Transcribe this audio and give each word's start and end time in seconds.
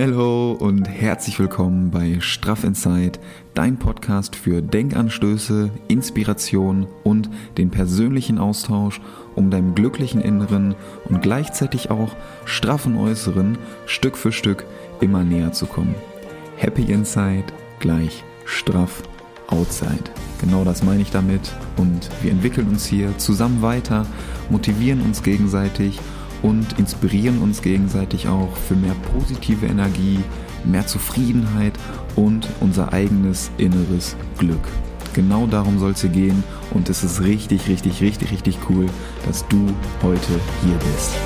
Hallo 0.00 0.52
und 0.52 0.84
herzlich 0.88 1.40
willkommen 1.40 1.90
bei 1.90 2.20
Straff 2.20 2.62
Inside, 2.62 3.18
dein 3.54 3.80
Podcast 3.80 4.36
für 4.36 4.62
Denkanstöße, 4.62 5.72
Inspiration 5.88 6.86
und 7.02 7.28
den 7.56 7.70
persönlichen 7.70 8.38
Austausch, 8.38 9.00
um 9.34 9.50
deinem 9.50 9.74
glücklichen 9.74 10.20
Inneren 10.20 10.76
und 11.06 11.20
gleichzeitig 11.20 11.90
auch 11.90 12.14
straffen 12.44 12.96
Äußeren 12.96 13.58
Stück 13.86 14.16
für 14.16 14.30
Stück 14.30 14.64
immer 15.00 15.24
näher 15.24 15.50
zu 15.50 15.66
kommen. 15.66 15.96
Happy 16.58 16.82
Inside 16.82 17.46
gleich 17.80 18.22
straff 18.44 19.02
Outside. 19.48 20.12
Genau 20.40 20.62
das 20.62 20.84
meine 20.84 21.02
ich 21.02 21.10
damit 21.10 21.52
und 21.76 22.08
wir 22.22 22.30
entwickeln 22.30 22.68
uns 22.68 22.86
hier 22.86 23.18
zusammen 23.18 23.62
weiter, 23.62 24.06
motivieren 24.48 25.00
uns 25.00 25.24
gegenseitig 25.24 25.98
und 25.98 26.17
inspirieren 26.78 27.38
uns 27.38 27.62
gegenseitig 27.62 28.28
auch 28.28 28.56
für 28.56 28.74
mehr 28.74 28.94
positive 29.12 29.66
Energie, 29.66 30.18
mehr 30.64 30.86
Zufriedenheit 30.86 31.74
und 32.16 32.48
unser 32.60 32.92
eigenes 32.92 33.50
inneres 33.58 34.16
Glück. 34.38 34.68
Genau 35.14 35.46
darum 35.46 35.78
soll 35.78 35.92
es 35.92 36.00
hier 36.02 36.10
gehen 36.10 36.44
und 36.72 36.88
es 36.88 37.02
ist 37.02 37.22
richtig, 37.22 37.68
richtig, 37.68 38.00
richtig, 38.00 38.30
richtig 38.30 38.58
cool, 38.68 38.86
dass 39.26 39.46
du 39.48 39.66
heute 40.02 40.40
hier 40.64 40.76
bist. 40.76 41.16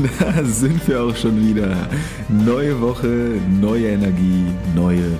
Da 0.18 0.44
sind 0.44 0.86
wir 0.88 1.02
auch 1.02 1.16
schon 1.16 1.40
wieder. 1.46 1.76
Neue 2.28 2.80
Woche, 2.80 3.38
neue 3.60 3.88
Energie, 3.88 4.46
neue 4.74 5.18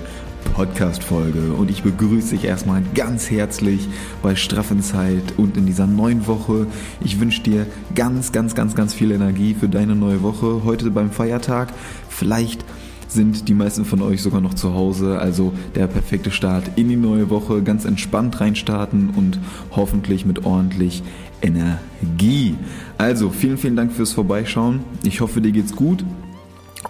Podcast-Folge 0.61 1.53
und 1.53 1.71
ich 1.71 1.81
begrüße 1.81 2.35
dich 2.35 2.45
erstmal 2.45 2.83
ganz 2.93 3.31
herzlich 3.31 3.89
bei 4.21 4.35
Straffenzeit 4.35 5.33
und 5.37 5.57
in 5.57 5.65
dieser 5.65 5.87
neuen 5.87 6.27
Woche. 6.27 6.67
Ich 7.03 7.19
wünsche 7.19 7.41
dir 7.41 7.65
ganz, 7.95 8.31
ganz, 8.31 8.53
ganz, 8.53 8.75
ganz 8.75 8.93
viel 8.93 9.11
Energie 9.11 9.55
für 9.59 9.67
deine 9.67 9.95
neue 9.95 10.21
Woche. 10.21 10.61
Heute 10.63 10.91
beim 10.91 11.09
Feiertag. 11.09 11.69
Vielleicht 12.09 12.63
sind 13.07 13.47
die 13.49 13.55
meisten 13.55 13.85
von 13.85 14.03
euch 14.03 14.21
sogar 14.21 14.39
noch 14.39 14.53
zu 14.53 14.75
Hause. 14.75 15.17
Also 15.17 15.51
der 15.73 15.87
perfekte 15.87 16.29
Start 16.29 16.69
in 16.75 16.89
die 16.89 16.95
neue 16.95 17.31
Woche. 17.31 17.63
Ganz 17.63 17.85
entspannt 17.85 18.39
reinstarten 18.39 19.09
und 19.15 19.39
hoffentlich 19.71 20.27
mit 20.27 20.45
ordentlich 20.45 21.01
Energie. 21.41 22.53
Also 22.99 23.31
vielen, 23.31 23.57
vielen 23.57 23.75
Dank 23.75 23.93
fürs 23.93 24.13
Vorbeischauen. 24.13 24.81
Ich 25.05 25.21
hoffe, 25.21 25.41
dir 25.41 25.53
geht's 25.53 25.75
gut. 25.75 26.05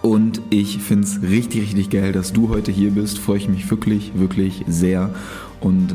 Und 0.00 0.40
ich 0.50 0.78
finde 0.78 1.04
es 1.04 1.22
richtig, 1.22 1.62
richtig 1.62 1.90
geil, 1.90 2.12
dass 2.12 2.32
du 2.32 2.48
heute 2.48 2.72
hier 2.72 2.92
bist. 2.92 3.18
Freue 3.18 3.36
ich 3.36 3.48
mich 3.48 3.70
wirklich, 3.70 4.12
wirklich 4.14 4.64
sehr. 4.66 5.14
Und 5.60 5.94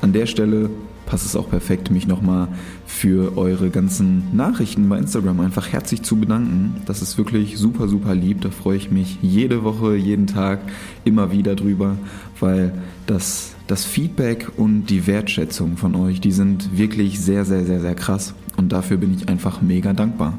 an 0.00 0.12
der 0.12 0.26
Stelle 0.26 0.70
passt 1.06 1.24
es 1.24 1.36
auch 1.36 1.48
perfekt, 1.48 1.90
mich 1.90 2.06
nochmal 2.06 2.48
für 2.86 3.38
eure 3.38 3.70
ganzen 3.70 4.24
Nachrichten 4.36 4.90
bei 4.90 4.98
Instagram 4.98 5.40
einfach 5.40 5.72
herzlich 5.72 6.02
zu 6.02 6.16
bedanken. 6.16 6.82
Das 6.84 7.00
ist 7.00 7.16
wirklich 7.16 7.56
super, 7.56 7.88
super 7.88 8.14
lieb. 8.14 8.42
Da 8.42 8.50
freue 8.50 8.76
ich 8.76 8.90
mich 8.90 9.16
jede 9.22 9.64
Woche, 9.64 9.96
jeden 9.96 10.26
Tag 10.26 10.60
immer 11.06 11.32
wieder 11.32 11.56
drüber, 11.56 11.96
weil 12.40 12.74
das, 13.06 13.54
das 13.66 13.86
Feedback 13.86 14.50
und 14.58 14.86
die 14.86 15.06
Wertschätzung 15.06 15.78
von 15.78 15.94
euch, 15.94 16.20
die 16.20 16.32
sind 16.32 16.76
wirklich 16.76 17.20
sehr, 17.20 17.46
sehr, 17.46 17.64
sehr, 17.64 17.80
sehr 17.80 17.94
krass. 17.94 18.34
Und 18.58 18.70
dafür 18.72 18.98
bin 18.98 19.14
ich 19.14 19.30
einfach 19.30 19.62
mega 19.62 19.94
dankbar. 19.94 20.38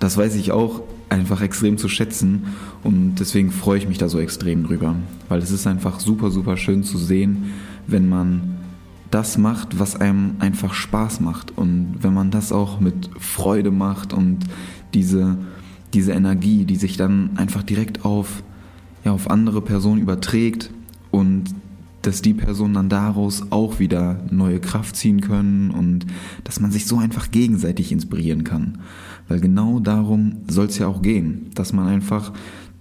Das 0.00 0.18
weiß 0.18 0.34
ich 0.34 0.52
auch 0.52 0.82
einfach 1.08 1.40
extrem 1.40 1.78
zu 1.78 1.88
schätzen 1.88 2.44
und 2.82 3.16
deswegen 3.16 3.50
freue 3.50 3.78
ich 3.78 3.88
mich 3.88 3.98
da 3.98 4.08
so 4.08 4.18
extrem 4.18 4.64
drüber, 4.64 4.96
weil 5.28 5.40
es 5.40 5.50
ist 5.50 5.66
einfach 5.66 6.00
super, 6.00 6.30
super 6.30 6.56
schön 6.56 6.82
zu 6.82 6.98
sehen, 6.98 7.52
wenn 7.86 8.08
man 8.08 8.54
das 9.10 9.38
macht, 9.38 9.78
was 9.78 9.94
einem 9.94 10.36
einfach 10.40 10.74
Spaß 10.74 11.20
macht 11.20 11.56
und 11.56 11.98
wenn 12.00 12.12
man 12.12 12.30
das 12.30 12.50
auch 12.50 12.80
mit 12.80 13.10
Freude 13.18 13.70
macht 13.70 14.12
und 14.12 14.40
diese, 14.92 15.38
diese 15.92 16.12
Energie, 16.12 16.64
die 16.64 16.76
sich 16.76 16.96
dann 16.96 17.30
einfach 17.36 17.62
direkt 17.62 18.04
auf, 18.04 18.42
ja, 19.04 19.12
auf 19.12 19.30
andere 19.30 19.60
Personen 19.60 20.00
überträgt 20.00 20.70
und 21.12 21.54
dass 22.02 22.22
die 22.22 22.34
Personen 22.34 22.74
dann 22.74 22.88
daraus 22.88 23.44
auch 23.50 23.78
wieder 23.78 24.20
neue 24.30 24.60
Kraft 24.60 24.96
ziehen 24.96 25.20
können 25.20 25.70
und 25.70 26.06
dass 26.42 26.60
man 26.60 26.70
sich 26.70 26.86
so 26.86 26.98
einfach 26.98 27.30
gegenseitig 27.30 27.92
inspirieren 27.92 28.44
kann. 28.44 28.78
Weil 29.28 29.40
genau 29.40 29.80
darum 29.80 30.36
soll 30.48 30.66
es 30.66 30.78
ja 30.78 30.86
auch 30.86 31.02
gehen, 31.02 31.50
dass 31.54 31.72
man 31.72 31.86
einfach 31.86 32.32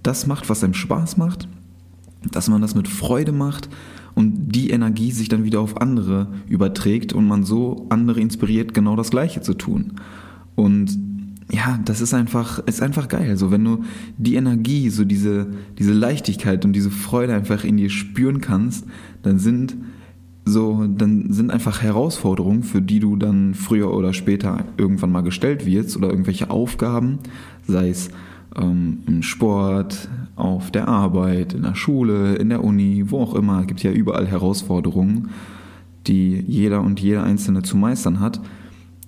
das 0.01 0.27
macht, 0.27 0.49
was 0.49 0.63
einem 0.63 0.73
Spaß 0.73 1.17
macht, 1.17 1.47
dass 2.31 2.49
man 2.49 2.61
das 2.61 2.75
mit 2.75 2.87
Freude 2.87 3.31
macht 3.31 3.69
und 4.15 4.49
die 4.49 4.69
Energie 4.69 5.11
sich 5.11 5.29
dann 5.29 5.43
wieder 5.43 5.61
auf 5.61 5.79
andere 5.81 6.27
überträgt 6.47 7.13
und 7.13 7.27
man 7.27 7.43
so 7.43 7.87
andere 7.89 8.19
inspiriert, 8.19 8.73
genau 8.73 8.95
das 8.95 9.09
Gleiche 9.09 9.41
zu 9.41 9.53
tun. 9.53 9.93
Und 10.55 10.97
ja, 11.51 11.79
das 11.85 12.01
ist 12.01 12.13
einfach, 12.13 12.59
ist 12.59 12.81
einfach 12.81 13.07
geil. 13.07 13.37
So, 13.37 13.51
wenn 13.51 13.63
du 13.63 13.83
die 14.17 14.35
Energie, 14.35 14.89
so 14.89 15.03
diese, 15.03 15.47
diese 15.77 15.93
Leichtigkeit 15.93 16.65
und 16.65 16.73
diese 16.73 16.91
Freude 16.91 17.33
einfach 17.33 17.63
in 17.63 17.77
dir 17.77 17.89
spüren 17.89 18.41
kannst, 18.41 18.85
dann 19.23 19.39
sind 19.39 19.75
so, 20.45 20.85
dann 20.87 21.31
sind 21.31 21.51
einfach 21.51 21.81
Herausforderungen, 21.81 22.63
für 22.63 22.81
die 22.81 22.99
du 22.99 23.15
dann 23.15 23.53
früher 23.53 23.93
oder 23.93 24.13
später 24.13 24.65
irgendwann 24.77 25.11
mal 25.11 25.21
gestellt 25.21 25.65
wirst 25.65 25.95
oder 25.95 26.09
irgendwelche 26.09 26.49
Aufgaben, 26.49 27.19
sei 27.65 27.89
es 27.89 28.09
ähm, 28.55 28.99
im 29.07 29.23
Sport, 29.23 30.09
auf 30.35 30.71
der 30.71 30.87
Arbeit, 30.87 31.53
in 31.53 31.61
der 31.61 31.75
Schule, 31.75 32.35
in 32.35 32.49
der 32.49 32.63
Uni, 32.63 33.05
wo 33.07 33.21
auch 33.21 33.35
immer, 33.35 33.65
gibt 33.65 33.83
ja 33.83 33.91
überall 33.91 34.27
Herausforderungen, 34.27 35.29
die 36.07 36.43
jeder 36.47 36.81
und 36.81 36.99
jeder 36.99 37.23
Einzelne 37.23 37.61
zu 37.61 37.77
meistern 37.77 38.19
hat. 38.19 38.41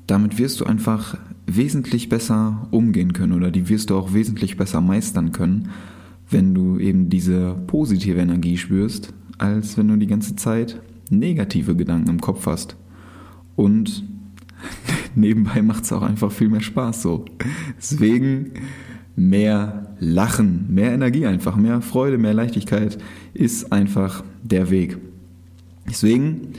Damit 0.07 0.37
wirst 0.37 0.61
du 0.61 0.65
einfach 0.65 1.17
wesentlich 1.47 2.09
besser 2.09 2.67
umgehen 2.71 3.13
können 3.13 3.33
oder 3.33 3.51
die 3.51 3.69
wirst 3.69 3.89
du 3.89 3.97
auch 3.97 4.13
wesentlich 4.13 4.55
besser 4.55 4.81
meistern 4.81 5.31
können, 5.31 5.69
wenn 6.29 6.53
du 6.53 6.79
eben 6.79 7.09
diese 7.09 7.55
positive 7.67 8.19
Energie 8.19 8.57
spürst, 8.57 9.13
als 9.37 9.77
wenn 9.77 9.87
du 9.87 9.97
die 9.97 10.07
ganze 10.07 10.35
Zeit 10.35 10.79
negative 11.09 11.75
Gedanken 11.75 12.09
im 12.09 12.21
Kopf 12.21 12.45
hast. 12.45 12.75
Und 13.55 14.03
nebenbei 15.15 15.61
macht 15.61 15.83
es 15.83 15.93
auch 15.93 16.01
einfach 16.01 16.31
viel 16.31 16.49
mehr 16.49 16.61
Spaß 16.61 17.01
so. 17.01 17.25
Deswegen 17.77 18.51
mehr 19.15 19.95
Lachen, 19.99 20.65
mehr 20.69 20.93
Energie 20.93 21.25
einfach, 21.25 21.55
mehr 21.55 21.81
Freude, 21.81 22.17
mehr 22.17 22.33
Leichtigkeit 22.33 22.97
ist 23.33 23.71
einfach 23.71 24.23
der 24.43 24.69
Weg. 24.69 24.97
Deswegen 25.89 26.53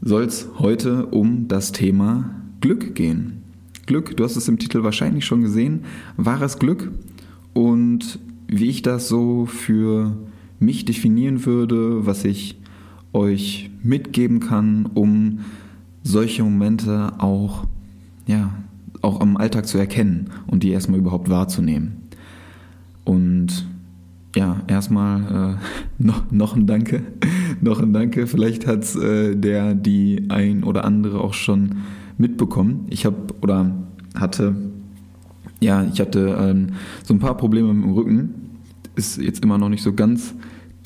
soll 0.00 0.24
es 0.24 0.48
heute 0.58 1.06
um 1.06 1.48
das 1.48 1.72
Thema 1.72 2.34
Glück 2.60 2.94
gehen. 2.94 3.42
Glück, 3.86 4.16
du 4.16 4.24
hast 4.24 4.36
es 4.36 4.48
im 4.48 4.58
Titel 4.58 4.82
wahrscheinlich 4.82 5.24
schon 5.24 5.40
gesehen, 5.40 5.84
wahres 6.16 6.58
Glück 6.58 6.90
und 7.54 8.18
wie 8.46 8.68
ich 8.68 8.82
das 8.82 9.08
so 9.08 9.46
für 9.46 10.16
mich 10.58 10.84
definieren 10.84 11.46
würde, 11.46 12.06
was 12.06 12.24
ich 12.24 12.58
euch 13.12 13.70
mitgeben 13.82 14.40
kann, 14.40 14.86
um 14.94 15.40
solche 16.02 16.42
Momente 16.42 17.12
auch, 17.18 17.66
ja, 18.26 18.50
auch 19.02 19.20
im 19.20 19.36
Alltag 19.36 19.66
zu 19.66 19.78
erkennen 19.78 20.30
und 20.46 20.62
die 20.62 20.70
erstmal 20.70 20.98
überhaupt 20.98 21.30
wahrzunehmen. 21.30 22.08
Und 23.04 23.66
ja, 24.36 24.62
erstmal 24.66 25.56
äh, 25.56 25.56
noch, 26.02 26.30
noch 26.30 26.56
ein 26.56 26.66
Danke, 26.66 27.02
noch 27.60 27.80
ein 27.80 27.92
Danke. 27.92 28.26
Vielleicht 28.26 28.66
hat 28.66 28.94
äh, 28.96 29.34
der, 29.34 29.74
die 29.74 30.26
ein 30.28 30.64
oder 30.64 30.84
andere 30.84 31.20
auch 31.20 31.34
schon 31.34 31.76
mitbekommen. 32.18 32.86
Ich 32.90 33.06
habe 33.06 33.16
oder 33.40 33.74
hatte, 34.14 34.54
ja, 35.60 35.84
ich 35.92 36.00
hatte 36.00 36.36
ähm, 36.40 36.68
so 37.04 37.14
ein 37.14 37.20
paar 37.20 37.36
Probleme 37.36 37.72
mit 37.72 37.84
dem 37.84 37.92
Rücken. 37.92 38.34
Ist 38.96 39.18
jetzt 39.18 39.44
immer 39.44 39.58
noch 39.58 39.68
nicht 39.68 39.82
so 39.82 39.92
ganz 39.92 40.34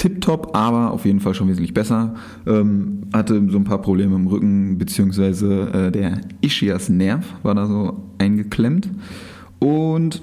tipptopp, 0.03 0.57
aber 0.57 0.91
auf 0.91 1.05
jeden 1.05 1.21
Fall 1.21 1.33
schon 1.33 1.49
wesentlich 1.49 1.75
besser. 1.75 2.15
Ähm, 2.45 3.03
hatte 3.13 3.41
so 3.49 3.57
ein 3.57 3.63
paar 3.63 3.81
Probleme 3.81 4.17
im 4.17 4.27
Rücken, 4.27 4.77
beziehungsweise 4.77 5.71
äh, 5.73 5.93
der 5.93 6.21
Ischias-Nerv 6.41 7.25
war 7.45 7.55
da 7.55 7.69
so 7.69 8.03
eingeklemmt 8.19 8.91
und 9.61 10.21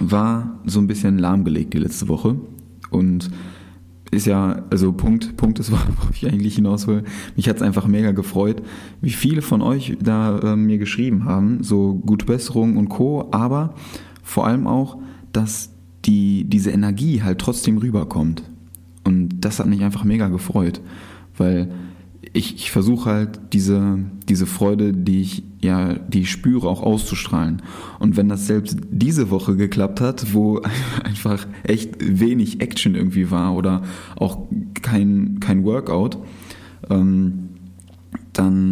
war 0.00 0.58
so 0.66 0.80
ein 0.80 0.88
bisschen 0.88 1.18
lahmgelegt 1.18 1.74
die 1.74 1.78
letzte 1.78 2.08
Woche. 2.08 2.34
Und 2.90 3.30
ist 4.10 4.26
ja, 4.26 4.64
also 4.68 4.92
Punkt, 4.92 5.36
Punkt 5.36 5.60
ist, 5.60 5.70
worauf 5.70 6.10
ich 6.12 6.26
eigentlich 6.26 6.56
hinaus 6.56 6.88
will. 6.88 7.04
Mich 7.36 7.48
hat 7.48 7.56
es 7.56 7.62
einfach 7.62 7.86
mega 7.86 8.10
gefreut, 8.10 8.62
wie 9.00 9.10
viele 9.10 9.42
von 9.42 9.62
euch 9.62 9.96
da 10.02 10.40
äh, 10.40 10.56
mir 10.56 10.78
geschrieben 10.78 11.24
haben, 11.24 11.62
so 11.62 11.94
gute 11.94 12.26
Besserung 12.26 12.76
und 12.78 12.88
Co., 12.88 13.28
aber 13.30 13.74
vor 14.24 14.44
allem 14.44 14.66
auch, 14.66 14.98
dass 15.32 15.70
die, 16.04 16.44
diese 16.48 16.72
Energie 16.72 17.22
halt 17.22 17.38
trotzdem 17.38 17.78
rüberkommt. 17.78 18.42
Und 19.04 19.40
das 19.40 19.58
hat 19.58 19.66
mich 19.66 19.82
einfach 19.82 20.04
mega 20.04 20.28
gefreut, 20.28 20.80
weil 21.36 21.72
ich, 22.32 22.54
ich 22.54 22.70
versuche 22.70 23.10
halt 23.10 23.40
diese, 23.52 23.98
diese 24.28 24.46
Freude, 24.46 24.92
die 24.92 25.20
ich 25.20 25.42
ja, 25.62 25.94
die 25.94 26.22
ich 26.22 26.30
spüre, 26.30 26.68
auch 26.68 26.82
auszustrahlen. 26.82 27.62
Und 28.00 28.16
wenn 28.16 28.28
das 28.28 28.46
selbst 28.48 28.76
diese 28.90 29.30
Woche 29.30 29.56
geklappt 29.56 30.00
hat, 30.00 30.34
wo 30.34 30.60
einfach 31.04 31.46
echt 31.62 31.94
wenig 32.00 32.60
Action 32.60 32.96
irgendwie 32.96 33.30
war 33.30 33.54
oder 33.54 33.82
auch 34.16 34.38
kein, 34.82 35.38
kein 35.40 35.64
Workout, 35.64 36.18
ähm, 36.90 37.48
dann, 38.32 38.71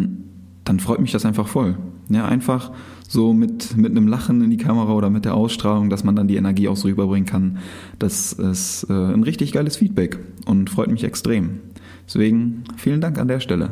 freut 0.81 0.99
mich 0.99 1.11
das 1.11 1.25
einfach 1.25 1.47
voll. 1.47 1.77
Ja, 2.09 2.25
einfach 2.25 2.71
so 3.07 3.33
mit, 3.33 3.75
mit 3.77 3.91
einem 3.91 4.07
Lachen 4.07 4.41
in 4.41 4.49
die 4.49 4.57
Kamera 4.57 4.93
oder 4.93 5.09
mit 5.09 5.25
der 5.25 5.33
Ausstrahlung, 5.33 5.89
dass 5.89 6.03
man 6.03 6.15
dann 6.15 6.27
die 6.27 6.35
Energie 6.35 6.67
auch 6.67 6.77
so 6.77 6.87
rüberbringen 6.87 7.25
kann. 7.25 7.57
Das 7.99 8.33
ist 8.33 8.85
äh, 8.89 8.93
ein 8.93 9.23
richtig 9.23 9.51
geiles 9.51 9.77
Feedback 9.77 10.19
und 10.45 10.69
freut 10.69 10.89
mich 10.89 11.03
extrem. 11.03 11.59
Deswegen 12.07 12.63
vielen 12.77 13.01
Dank 13.01 13.17
an 13.19 13.27
der 13.27 13.39
Stelle. 13.39 13.71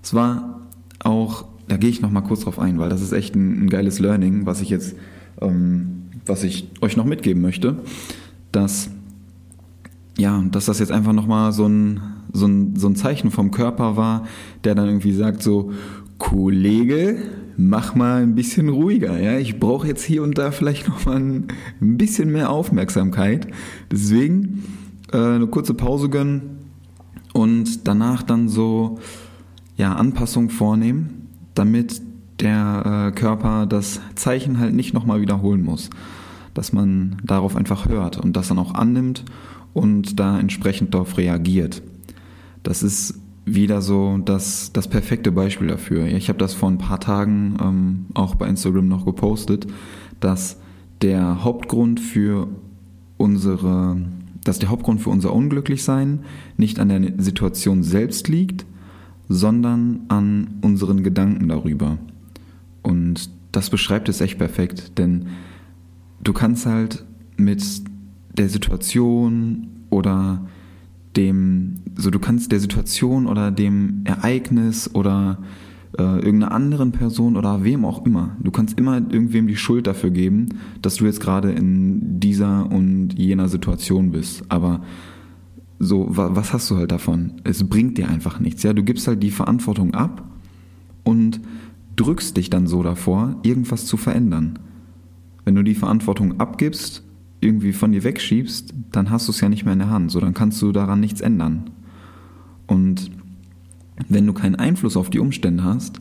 Das 0.00 0.14
war 0.14 0.60
auch, 1.00 1.46
da 1.68 1.76
gehe 1.76 1.90
ich 1.90 2.00
nochmal 2.00 2.22
kurz 2.22 2.40
drauf 2.40 2.58
ein, 2.58 2.78
weil 2.78 2.88
das 2.88 3.02
ist 3.02 3.12
echt 3.12 3.34
ein, 3.34 3.64
ein 3.64 3.70
geiles 3.70 3.98
Learning, 3.98 4.46
was 4.46 4.60
ich 4.60 4.70
jetzt, 4.70 4.96
ähm, 5.40 6.04
was 6.26 6.42
ich 6.42 6.70
euch 6.80 6.96
noch 6.96 7.04
mitgeben 7.04 7.42
möchte, 7.42 7.76
dass 8.52 8.90
ja, 10.20 10.44
dass 10.50 10.66
das 10.66 10.78
jetzt 10.78 10.92
einfach 10.92 11.12
nochmal 11.12 11.52
so 11.52 11.66
ein, 11.66 12.00
so, 12.32 12.46
ein, 12.46 12.76
so 12.76 12.88
ein 12.88 12.94
Zeichen 12.94 13.30
vom 13.30 13.50
Körper 13.50 13.96
war, 13.96 14.26
der 14.64 14.74
dann 14.74 14.86
irgendwie 14.86 15.12
sagt 15.12 15.42
so, 15.42 15.72
Kollege, 16.20 17.16
mach 17.56 17.94
mal 17.94 18.22
ein 18.22 18.34
bisschen 18.34 18.68
ruhiger, 18.68 19.18
ja. 19.18 19.38
Ich 19.38 19.58
brauche 19.58 19.88
jetzt 19.88 20.04
hier 20.04 20.22
und 20.22 20.38
da 20.38 20.52
vielleicht 20.52 20.86
nochmal 20.88 21.16
ein, 21.16 21.48
ein 21.80 21.96
bisschen 21.96 22.30
mehr 22.30 22.50
Aufmerksamkeit. 22.50 23.48
Deswegen 23.90 24.62
äh, 25.12 25.16
eine 25.16 25.48
kurze 25.48 25.74
Pause 25.74 26.08
gönnen 26.08 26.58
und 27.32 27.88
danach 27.88 28.22
dann 28.22 28.48
so 28.48 28.98
ja, 29.76 29.94
Anpassungen 29.94 30.50
vornehmen, 30.50 31.28
damit 31.54 32.02
der 32.38 33.08
äh, 33.08 33.18
Körper 33.18 33.66
das 33.66 34.00
Zeichen 34.14 34.60
halt 34.60 34.74
nicht 34.74 34.92
nochmal 34.92 35.22
wiederholen 35.22 35.64
muss. 35.64 35.88
Dass 36.52 36.72
man 36.72 37.16
darauf 37.24 37.56
einfach 37.56 37.88
hört 37.88 38.18
und 38.18 38.36
das 38.36 38.48
dann 38.48 38.58
auch 38.58 38.74
annimmt 38.74 39.24
und 39.72 40.20
da 40.20 40.38
entsprechend 40.38 40.92
darauf 40.92 41.16
reagiert. 41.16 41.82
Das 42.62 42.82
ist 42.82 43.19
wieder 43.54 43.82
so 43.82 44.18
das, 44.18 44.72
das 44.72 44.88
perfekte 44.88 45.32
Beispiel 45.32 45.68
dafür. 45.68 46.06
Ich 46.06 46.28
habe 46.28 46.38
das 46.38 46.54
vor 46.54 46.70
ein 46.70 46.78
paar 46.78 47.00
Tagen 47.00 47.56
ähm, 47.60 48.06
auch 48.14 48.34
bei 48.34 48.48
Instagram 48.48 48.88
noch 48.88 49.04
gepostet, 49.04 49.66
dass 50.20 50.58
der 51.02 51.44
Hauptgrund 51.44 52.00
für 52.00 52.48
unsere, 53.16 53.96
dass 54.44 54.58
der 54.58 54.68
Hauptgrund 54.68 55.00
für 55.00 55.10
unser 55.10 55.32
Unglücklichsein 55.32 56.20
nicht 56.56 56.78
an 56.78 56.88
der 56.88 57.12
Situation 57.18 57.82
selbst 57.82 58.28
liegt, 58.28 58.66
sondern 59.28 60.00
an 60.08 60.58
unseren 60.62 61.02
Gedanken 61.02 61.48
darüber. 61.48 61.98
Und 62.82 63.30
das 63.52 63.70
beschreibt 63.70 64.08
es 64.08 64.20
echt 64.20 64.38
perfekt, 64.38 64.98
denn 64.98 65.26
du 66.22 66.32
kannst 66.32 66.66
halt 66.66 67.04
mit 67.36 67.62
der 68.36 68.48
Situation 68.48 69.68
oder 69.90 70.46
dem, 71.16 71.76
so 71.96 72.10
du 72.10 72.18
kannst 72.18 72.52
der 72.52 72.60
Situation 72.60 73.26
oder 73.26 73.50
dem 73.50 74.02
Ereignis 74.04 74.94
oder 74.94 75.38
äh, 75.98 76.02
irgendeiner 76.02 76.52
anderen 76.52 76.92
Person 76.92 77.36
oder 77.36 77.64
wem 77.64 77.84
auch 77.84 78.06
immer, 78.06 78.36
du 78.40 78.50
kannst 78.50 78.78
immer 78.78 78.96
irgendwem 78.96 79.48
die 79.48 79.56
Schuld 79.56 79.86
dafür 79.86 80.10
geben, 80.10 80.50
dass 80.82 80.96
du 80.96 81.06
jetzt 81.06 81.20
gerade 81.20 81.50
in 81.50 82.20
dieser 82.20 82.70
und 82.70 83.14
jener 83.18 83.48
Situation 83.48 84.12
bist. 84.12 84.44
Aber 84.48 84.82
so, 85.78 86.06
was 86.10 86.52
hast 86.52 86.70
du 86.70 86.76
halt 86.76 86.92
davon? 86.92 87.40
Es 87.42 87.68
bringt 87.68 87.96
dir 87.98 88.08
einfach 88.08 88.38
nichts. 88.38 88.62
Ja, 88.62 88.72
du 88.72 88.82
gibst 88.82 89.08
halt 89.08 89.22
die 89.22 89.30
Verantwortung 89.30 89.94
ab 89.94 90.30
und 91.04 91.40
drückst 91.96 92.36
dich 92.36 92.50
dann 92.50 92.66
so 92.66 92.82
davor, 92.82 93.36
irgendwas 93.42 93.86
zu 93.86 93.96
verändern. 93.96 94.58
Wenn 95.44 95.54
du 95.54 95.64
die 95.64 95.74
Verantwortung 95.74 96.38
abgibst, 96.38 97.02
irgendwie 97.40 97.72
von 97.72 97.92
dir 97.92 98.04
wegschiebst, 98.04 98.74
dann 98.92 99.10
hast 99.10 99.28
du 99.28 99.32
es 99.32 99.40
ja 99.40 99.48
nicht 99.48 99.64
mehr 99.64 99.72
in 99.72 99.78
der 99.78 99.90
Hand. 99.90 100.10
So, 100.10 100.20
dann 100.20 100.34
kannst 100.34 100.60
du 100.62 100.72
daran 100.72 101.00
nichts 101.00 101.20
ändern. 101.20 101.70
Und 102.66 103.10
wenn 104.08 104.26
du 104.26 104.32
keinen 104.32 104.56
Einfluss 104.56 104.96
auf 104.96 105.10
die 105.10 105.18
Umstände 105.18 105.64
hast, 105.64 106.00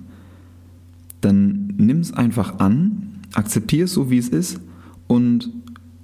dann 1.21 1.73
nimm 1.77 1.99
es 1.99 2.13
einfach 2.13 2.59
an, 2.59 3.19
akzeptier 3.33 3.85
es 3.85 3.93
so, 3.93 4.09
wie 4.09 4.17
es 4.17 4.29
ist 4.29 4.59
und 5.07 5.49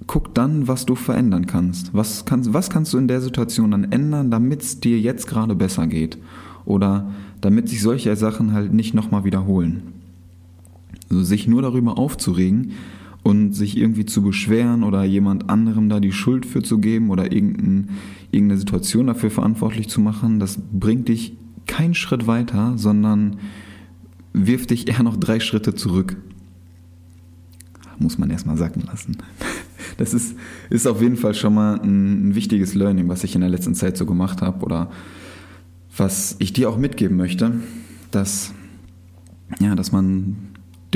guck 0.06 0.34
dann, 0.34 0.68
was 0.68 0.86
du 0.86 0.94
verändern 0.94 1.46
kannst. 1.46 1.94
Was 1.94 2.24
kannst, 2.24 2.52
was 2.52 2.70
kannst 2.70 2.92
du 2.92 2.98
in 2.98 3.08
der 3.08 3.20
Situation 3.20 3.72
dann 3.72 3.90
ändern, 3.92 4.30
damit 4.30 4.62
es 4.62 4.80
dir 4.80 4.98
jetzt 5.00 5.26
gerade 5.26 5.54
besser 5.54 5.86
geht? 5.86 6.18
Oder 6.64 7.10
damit 7.40 7.68
sich 7.68 7.82
solche 7.82 8.14
Sachen 8.16 8.52
halt 8.52 8.72
nicht 8.72 8.94
nochmal 8.94 9.24
wiederholen. 9.24 9.82
Also 11.10 11.22
sich 11.22 11.46
nur 11.46 11.62
darüber 11.62 11.98
aufzuregen, 11.98 12.72
und 13.26 13.54
sich 13.54 13.76
irgendwie 13.76 14.06
zu 14.06 14.22
beschweren 14.22 14.84
oder 14.84 15.02
jemand 15.02 15.50
anderem 15.50 15.88
da 15.88 15.98
die 15.98 16.12
Schuld 16.12 16.46
für 16.46 16.62
zu 16.62 16.78
geben 16.78 17.10
oder 17.10 17.32
irgendein, 17.32 17.88
irgendeine 18.30 18.60
Situation 18.60 19.08
dafür 19.08 19.32
verantwortlich 19.32 19.88
zu 19.88 20.00
machen, 20.00 20.38
das 20.38 20.60
bringt 20.72 21.08
dich 21.08 21.36
keinen 21.66 21.94
Schritt 21.94 22.28
weiter, 22.28 22.74
sondern 22.78 23.38
wirft 24.32 24.70
dich 24.70 24.86
eher 24.86 25.02
noch 25.02 25.16
drei 25.16 25.40
Schritte 25.40 25.74
zurück. 25.74 26.16
Muss 27.98 28.16
man 28.16 28.30
erstmal 28.30 28.56
sacken 28.56 28.84
lassen. 28.86 29.16
Das 29.98 30.12
ist, 30.12 30.36
ist 30.68 30.86
auf 30.86 31.00
jeden 31.00 31.16
Fall 31.16 31.32
schon 31.32 31.54
mal 31.54 31.80
ein, 31.80 32.28
ein 32.28 32.34
wichtiges 32.34 32.74
Learning, 32.74 33.08
was 33.08 33.24
ich 33.24 33.34
in 33.34 33.40
der 33.40 33.48
letzten 33.48 33.74
Zeit 33.74 33.96
so 33.96 34.04
gemacht 34.04 34.42
habe 34.42 34.62
oder 34.62 34.90
was 35.96 36.36
ich 36.38 36.52
dir 36.52 36.68
auch 36.68 36.76
mitgeben 36.76 37.16
möchte, 37.16 37.52
dass, 38.10 38.52
ja, 39.58 39.74
dass 39.74 39.92
man 39.92 40.36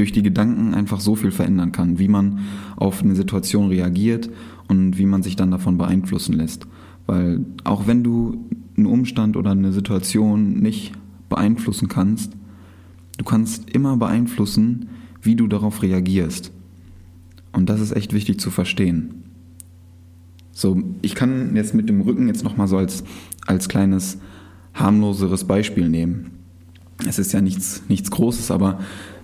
durch 0.01 0.13
die 0.13 0.23
Gedanken 0.23 0.73
einfach 0.73 0.99
so 0.99 1.15
viel 1.15 1.31
verändern 1.31 1.73
kann, 1.73 1.99
wie 1.99 2.09
man 2.09 2.39
auf 2.77 3.03
eine 3.03 3.15
Situation 3.15 3.69
reagiert 3.69 4.31
und 4.67 4.97
wie 4.97 5.05
man 5.05 5.23
sich 5.23 5.37
dann 5.37 5.51
davon 5.51 5.77
beeinflussen 5.77 6.33
lässt. 6.33 6.67
Weil 7.07 7.45
auch 7.65 7.87
wenn 7.87 8.03
du 8.03 8.43
einen 8.79 8.87
Umstand 8.87 9.37
oder 9.37 9.51
eine 9.51 9.73
Situation 9.73 10.55
nicht 10.61 10.93
beeinflussen 11.29 11.89
kannst, 11.89 12.33
du 13.19 13.25
kannst 13.27 13.69
immer 13.69 13.99
beeinflussen, 13.99 14.89
wie 15.21 15.37
du 15.37 15.49
darauf 15.49 15.83
reagierst. 15.83 16.51
Und 17.53 17.69
das 17.69 17.83
ist 17.83 17.93
echt 17.93 18.15
wichtig 18.15 18.41
zu 18.41 18.51
verstehen. 18.51 19.25
So, 20.53 20.83
ich 21.03 21.15
kann 21.15 21.55
jetzt 21.57 21.75
mit 21.75 21.91
dem 21.91 22.01
Rücken 22.01 22.27
jetzt 22.27 22.43
nochmal 22.43 22.69
so 22.69 22.79
als, 22.79 23.05
als 23.47 23.69
kleines 23.69 24.17
harmloseres 24.73 25.45
Beispiel 25.45 25.91
nehmen. 25.91 26.31
Es 27.07 27.19
ist 27.19 27.33
ja 27.33 27.43
nichts, 27.43 27.83
nichts 27.89 28.11
Großes, 28.11 28.51
aber 28.51 28.79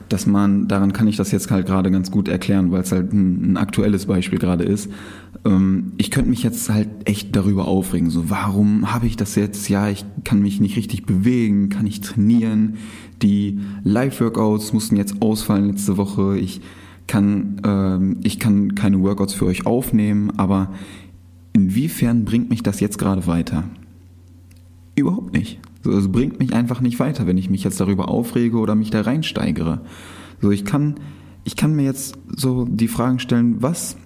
dass 0.08 0.26
man, 0.26 0.68
daran 0.68 0.92
kann 0.92 1.08
ich 1.08 1.16
das 1.16 1.32
jetzt 1.32 1.50
halt 1.50 1.66
gerade 1.66 1.90
ganz 1.90 2.10
gut 2.10 2.28
erklären, 2.28 2.70
weil 2.70 2.82
es 2.82 2.92
halt 2.92 3.12
ein, 3.12 3.52
ein 3.52 3.56
aktuelles 3.56 4.06
Beispiel 4.06 4.38
gerade 4.38 4.64
ist. 4.64 4.90
Ähm, 5.44 5.92
ich 5.96 6.10
könnte 6.10 6.30
mich 6.30 6.42
jetzt 6.42 6.68
halt 6.70 6.88
echt 7.04 7.34
darüber 7.34 7.66
aufregen, 7.66 8.10
so 8.10 8.30
warum 8.30 8.92
habe 8.92 9.06
ich 9.06 9.16
das 9.16 9.34
jetzt? 9.34 9.68
Ja, 9.68 9.88
ich 9.88 10.04
kann 10.24 10.40
mich 10.40 10.60
nicht 10.60 10.76
richtig 10.76 11.06
bewegen, 11.06 11.68
kann 11.68 11.86
ich 11.86 12.00
trainieren. 12.00 12.74
Die 13.22 13.60
Live-Workouts 13.82 14.72
mussten 14.72 14.96
jetzt 14.96 15.20
ausfallen 15.20 15.68
letzte 15.68 15.96
Woche. 15.96 16.38
Ich 16.38 16.60
kann, 17.06 17.60
ähm, 17.64 18.16
ich 18.22 18.38
kann 18.38 18.74
keine 18.74 19.00
Workouts 19.02 19.34
für 19.34 19.46
euch 19.46 19.66
aufnehmen, 19.66 20.32
aber 20.36 20.72
inwiefern 21.52 22.24
bringt 22.24 22.50
mich 22.50 22.62
das 22.62 22.80
jetzt 22.80 22.98
gerade 22.98 23.26
weiter? 23.26 23.64
Überhaupt 24.94 25.32
nicht. 25.32 25.60
Es 25.86 26.10
bringt 26.10 26.38
mich 26.38 26.54
einfach 26.54 26.80
nicht 26.80 26.98
weiter, 26.98 27.26
wenn 27.26 27.38
ich 27.38 27.50
mich 27.50 27.64
jetzt 27.64 27.80
darüber 27.80 28.08
aufrege 28.08 28.58
oder 28.58 28.74
mich 28.74 28.90
da 28.90 29.02
reinsteigere. 29.02 29.80
So, 30.40 30.50
ich 30.50 30.64
kann, 30.64 30.96
ich 31.44 31.56
kann 31.56 31.74
mir 31.74 31.84
jetzt 31.84 32.18
so 32.34 32.64
die 32.64 32.88
Fragen 32.88 33.18
stellen, 33.18 33.62
was, 33.62 33.96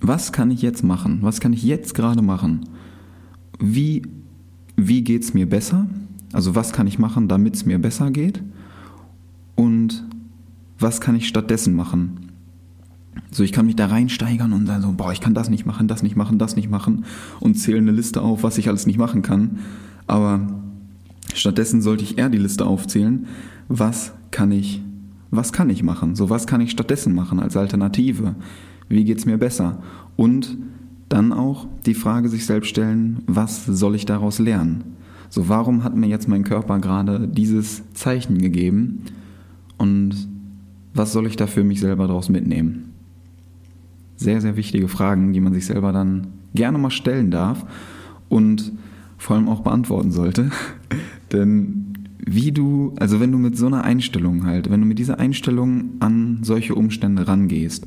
was 0.00 0.32
kann 0.32 0.50
ich 0.50 0.62
jetzt 0.62 0.82
machen? 0.82 1.18
Was 1.22 1.40
kann 1.40 1.52
ich 1.52 1.62
jetzt 1.62 1.94
gerade 1.94 2.22
machen? 2.22 2.68
Wie, 3.58 4.02
wie 4.76 5.02
geht's 5.02 5.34
mir 5.34 5.48
besser? 5.48 5.86
Also 6.32 6.54
was 6.54 6.72
kann 6.72 6.86
ich 6.86 6.98
machen, 6.98 7.28
damit 7.28 7.54
es 7.54 7.66
mir 7.66 7.78
besser 7.78 8.10
geht? 8.10 8.42
Und 9.54 10.06
was 10.78 11.00
kann 11.00 11.16
ich 11.16 11.26
stattdessen 11.26 11.74
machen? 11.74 12.28
So, 13.30 13.42
ich 13.42 13.52
kann 13.52 13.66
mich 13.66 13.76
da 13.76 13.86
reinsteigern 13.86 14.52
und 14.52 14.66
dann 14.66 14.82
so, 14.82 14.92
boah, 14.92 15.12
ich 15.12 15.20
kann 15.20 15.34
das 15.34 15.50
nicht 15.50 15.66
machen, 15.66 15.88
das 15.88 16.02
nicht 16.02 16.16
machen, 16.16 16.38
das 16.38 16.56
nicht 16.56 16.70
machen 16.70 17.04
und 17.40 17.54
zähle 17.56 17.78
eine 17.78 17.90
Liste 17.90 18.22
auf, 18.22 18.42
was 18.42 18.58
ich 18.58 18.68
alles 18.68 18.86
nicht 18.86 18.98
machen 18.98 19.22
kann. 19.22 19.58
Aber 20.06 20.46
Stattdessen 21.34 21.82
sollte 21.82 22.04
ich 22.04 22.18
eher 22.18 22.28
die 22.28 22.38
Liste 22.38 22.66
aufzählen, 22.66 23.26
was 23.68 24.12
kann 24.30 24.50
ich, 24.50 24.82
was 25.30 25.52
kann 25.52 25.70
ich 25.70 25.82
machen? 25.82 26.14
So, 26.14 26.30
was 26.30 26.46
kann 26.46 26.60
ich 26.60 26.70
stattdessen 26.70 27.14
machen 27.14 27.40
als 27.40 27.56
Alternative? 27.56 28.34
Wie 28.88 29.04
geht's 29.04 29.26
mir 29.26 29.38
besser? 29.38 29.82
Und 30.16 30.56
dann 31.08 31.32
auch 31.32 31.66
die 31.86 31.94
Frage 31.94 32.28
sich 32.28 32.46
selbst 32.46 32.68
stellen, 32.68 33.22
was 33.26 33.66
soll 33.66 33.94
ich 33.94 34.06
daraus 34.06 34.38
lernen? 34.38 34.84
So, 35.30 35.48
warum 35.48 35.84
hat 35.84 35.94
mir 35.94 36.06
jetzt 36.06 36.28
mein 36.28 36.44
Körper 36.44 36.78
gerade 36.78 37.28
dieses 37.28 37.82
Zeichen 37.92 38.38
gegeben? 38.38 39.02
Und 39.76 40.28
was 40.94 41.12
soll 41.12 41.26
ich 41.26 41.36
da 41.36 41.46
für 41.46 41.64
mich 41.64 41.80
selber 41.80 42.06
daraus 42.06 42.28
mitnehmen? 42.28 42.94
Sehr, 44.16 44.40
sehr 44.40 44.56
wichtige 44.56 44.88
Fragen, 44.88 45.32
die 45.32 45.40
man 45.40 45.52
sich 45.52 45.66
selber 45.66 45.92
dann 45.92 46.28
gerne 46.54 46.78
mal 46.78 46.90
stellen 46.90 47.30
darf 47.30 47.64
und 48.28 48.72
vor 49.18 49.36
allem 49.36 49.48
auch 49.48 49.60
beantworten 49.60 50.10
sollte. 50.12 50.50
Denn 51.32 51.92
wie 52.24 52.52
du, 52.52 52.94
also 52.98 53.20
wenn 53.20 53.32
du 53.32 53.38
mit 53.38 53.56
so 53.56 53.66
einer 53.66 53.84
Einstellung 53.84 54.44
halt, 54.46 54.70
wenn 54.70 54.80
du 54.80 54.86
mit 54.86 54.98
dieser 54.98 55.18
Einstellung 55.18 55.90
an 56.00 56.40
solche 56.42 56.74
Umstände 56.74 57.28
rangehst, 57.28 57.86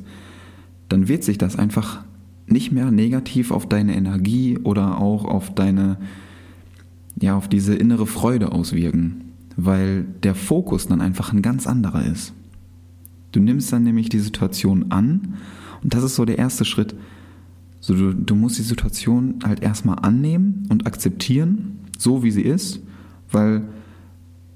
dann 0.88 1.08
wird 1.08 1.24
sich 1.24 1.38
das 1.38 1.56
einfach 1.56 2.04
nicht 2.46 2.72
mehr 2.72 2.90
negativ 2.90 3.50
auf 3.50 3.68
deine 3.68 3.96
Energie 3.96 4.58
oder 4.58 4.98
auch 4.98 5.24
auf 5.24 5.54
deine, 5.54 5.96
ja, 7.20 7.36
auf 7.36 7.48
diese 7.48 7.74
innere 7.74 8.06
Freude 8.06 8.52
auswirken. 8.52 9.18
weil 9.54 10.06
der 10.22 10.34
Fokus 10.34 10.86
dann 10.88 11.02
einfach 11.02 11.32
ein 11.34 11.42
ganz 11.42 11.66
anderer 11.66 12.06
ist. 12.06 12.32
Du 13.32 13.40
nimmst 13.40 13.70
dann 13.70 13.84
nämlich 13.84 14.08
die 14.08 14.18
Situation 14.18 14.86
an 14.90 15.34
und 15.82 15.92
das 15.92 16.04
ist 16.04 16.14
so 16.14 16.24
der 16.24 16.38
erste 16.38 16.64
Schritt. 16.64 16.94
So, 17.82 17.94
du, 17.94 18.14
du 18.14 18.36
musst 18.36 18.58
die 18.58 18.62
Situation 18.62 19.40
halt 19.44 19.60
erstmal 19.60 19.98
annehmen 19.98 20.68
und 20.70 20.86
akzeptieren, 20.86 21.80
so 21.98 22.22
wie 22.22 22.30
sie 22.30 22.42
ist, 22.42 22.80
weil 23.32 23.64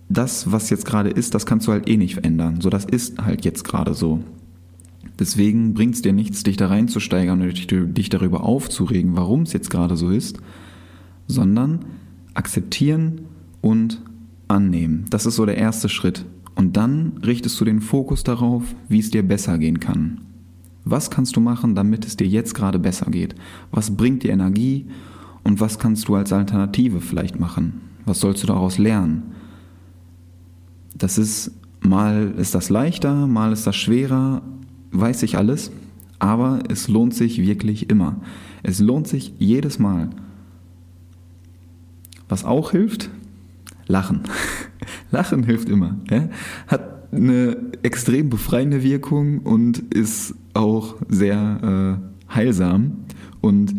das, 0.08 0.52
was 0.52 0.70
jetzt 0.70 0.86
gerade 0.86 1.10
ist, 1.10 1.34
das 1.34 1.44
kannst 1.44 1.66
du 1.66 1.72
halt 1.72 1.88
eh 1.88 1.96
nicht 1.96 2.14
verändern. 2.14 2.60
So, 2.60 2.70
das 2.70 2.84
ist 2.84 3.18
halt 3.18 3.44
jetzt 3.44 3.64
gerade 3.64 3.94
so. 3.94 4.20
Deswegen 5.18 5.74
bringt 5.74 5.96
es 5.96 6.02
dir 6.02 6.12
nichts, 6.12 6.44
dich 6.44 6.56
da 6.56 6.68
reinzusteigern 6.68 7.42
und 7.42 7.48
dich, 7.48 7.66
dich 7.68 8.08
darüber 8.10 8.44
aufzuregen, 8.44 9.16
warum 9.16 9.42
es 9.42 9.52
jetzt 9.52 9.70
gerade 9.70 9.96
so 9.96 10.10
ist, 10.10 10.38
sondern 11.26 11.80
akzeptieren 12.34 13.22
und 13.60 14.02
annehmen. 14.46 15.06
Das 15.10 15.26
ist 15.26 15.34
so 15.34 15.46
der 15.46 15.58
erste 15.58 15.88
Schritt. 15.88 16.24
Und 16.54 16.76
dann 16.76 17.14
richtest 17.24 17.60
du 17.60 17.64
den 17.64 17.80
Fokus 17.80 18.22
darauf, 18.22 18.62
wie 18.88 19.00
es 19.00 19.10
dir 19.10 19.26
besser 19.26 19.58
gehen 19.58 19.80
kann. 19.80 20.25
Was 20.88 21.10
kannst 21.10 21.34
du 21.34 21.40
machen, 21.40 21.74
damit 21.74 22.06
es 22.06 22.16
dir 22.16 22.28
jetzt 22.28 22.54
gerade 22.54 22.78
besser 22.78 23.10
geht? 23.10 23.34
Was 23.72 23.96
bringt 23.96 24.22
dir 24.22 24.30
Energie 24.30 24.86
und 25.42 25.60
was 25.60 25.80
kannst 25.80 26.06
du 26.06 26.14
als 26.14 26.32
Alternative 26.32 27.00
vielleicht 27.00 27.40
machen? 27.40 27.80
Was 28.04 28.20
sollst 28.20 28.44
du 28.44 28.46
daraus 28.46 28.78
lernen? 28.78 29.34
Das 30.94 31.18
ist, 31.18 31.50
mal 31.80 32.32
ist 32.38 32.54
das 32.54 32.70
leichter, 32.70 33.26
mal 33.26 33.52
ist 33.52 33.66
das 33.66 33.74
schwerer, 33.74 34.42
weiß 34.92 35.24
ich 35.24 35.36
alles, 35.36 35.72
aber 36.20 36.60
es 36.68 36.86
lohnt 36.86 37.14
sich 37.14 37.44
wirklich 37.44 37.90
immer. 37.90 38.20
Es 38.62 38.78
lohnt 38.78 39.08
sich 39.08 39.34
jedes 39.40 39.80
Mal. 39.80 40.10
Was 42.28 42.44
auch 42.44 42.70
hilft, 42.70 43.10
lachen. 43.88 44.20
lachen 45.10 45.42
hilft 45.42 45.68
immer. 45.68 45.96
Ja? 46.08 46.28
Hat 46.68 47.12
eine 47.12 47.56
extrem 47.82 48.30
befreiende 48.30 48.84
Wirkung 48.84 49.40
und 49.40 49.78
ist 49.78 50.36
auch 50.56 50.96
sehr 51.08 52.00
äh, 52.30 52.34
heilsam. 52.34 53.04
Und 53.40 53.74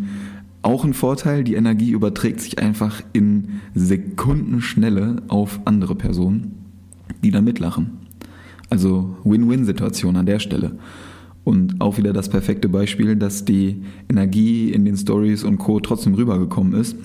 auch 0.62 0.84
ein 0.84 0.94
Vorteil, 0.94 1.44
die 1.44 1.54
Energie 1.54 1.90
überträgt 1.90 2.40
sich 2.40 2.58
einfach 2.58 3.02
in 3.12 3.60
Sekundenschnelle 3.74 5.22
auf 5.28 5.60
andere 5.64 5.94
Personen 5.94 6.58
die 7.22 7.30
da 7.30 7.40
mitlachen. 7.40 7.98
Also 8.70 9.16
Win-Win-Situation 9.24 10.16
an 10.16 10.26
der 10.26 10.38
Stelle. 10.38 10.72
Und 11.44 11.80
auch 11.80 11.96
wieder 11.96 12.12
das 12.12 12.28
perfekte 12.28 12.68
Beispiel, 12.68 13.16
dass 13.16 13.44
die 13.44 13.82
Energie 14.08 14.70
in 14.70 14.84
den 14.84 14.96
Stories 14.96 15.44
und 15.44 15.58
Co. 15.58 15.80
trotzdem 15.80 16.14
rübergekommen 16.14 16.74
ist. 16.74 16.96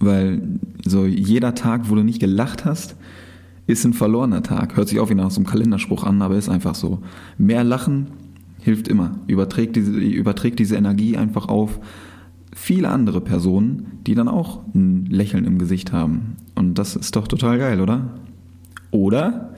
Weil 0.00 0.42
so 0.84 1.06
jeder 1.06 1.54
Tag, 1.54 1.88
wo 1.88 1.94
du 1.94 2.02
nicht 2.02 2.20
gelacht 2.20 2.64
hast, 2.64 2.96
ist 3.66 3.84
ein 3.84 3.94
verlorener 3.94 4.42
Tag. 4.42 4.76
Hört 4.76 4.88
sich 4.88 5.00
auch 5.00 5.10
wie 5.10 5.14
nach 5.14 5.30
so 5.30 5.40
einem 5.40 5.46
Kalenderspruch 5.46 6.04
an, 6.04 6.20
aber 6.22 6.36
ist 6.36 6.48
einfach 6.48 6.74
so. 6.74 7.00
Mehr 7.38 7.64
Lachen 7.64 8.08
hilft 8.60 8.88
immer. 8.88 9.18
Überträgt 9.26 9.76
diese, 9.76 9.92
überträgt 9.92 10.58
diese 10.58 10.76
Energie 10.76 11.16
einfach 11.16 11.48
auf 11.48 11.80
viele 12.54 12.88
andere 12.88 13.20
Personen, 13.20 13.98
die 14.06 14.14
dann 14.14 14.28
auch 14.28 14.60
ein 14.74 15.06
Lächeln 15.06 15.44
im 15.44 15.58
Gesicht 15.58 15.92
haben. 15.92 16.36
Und 16.54 16.78
das 16.78 16.96
ist 16.96 17.14
doch 17.14 17.28
total 17.28 17.58
geil, 17.58 17.80
oder? 17.80 18.14
Oder? 18.90 19.54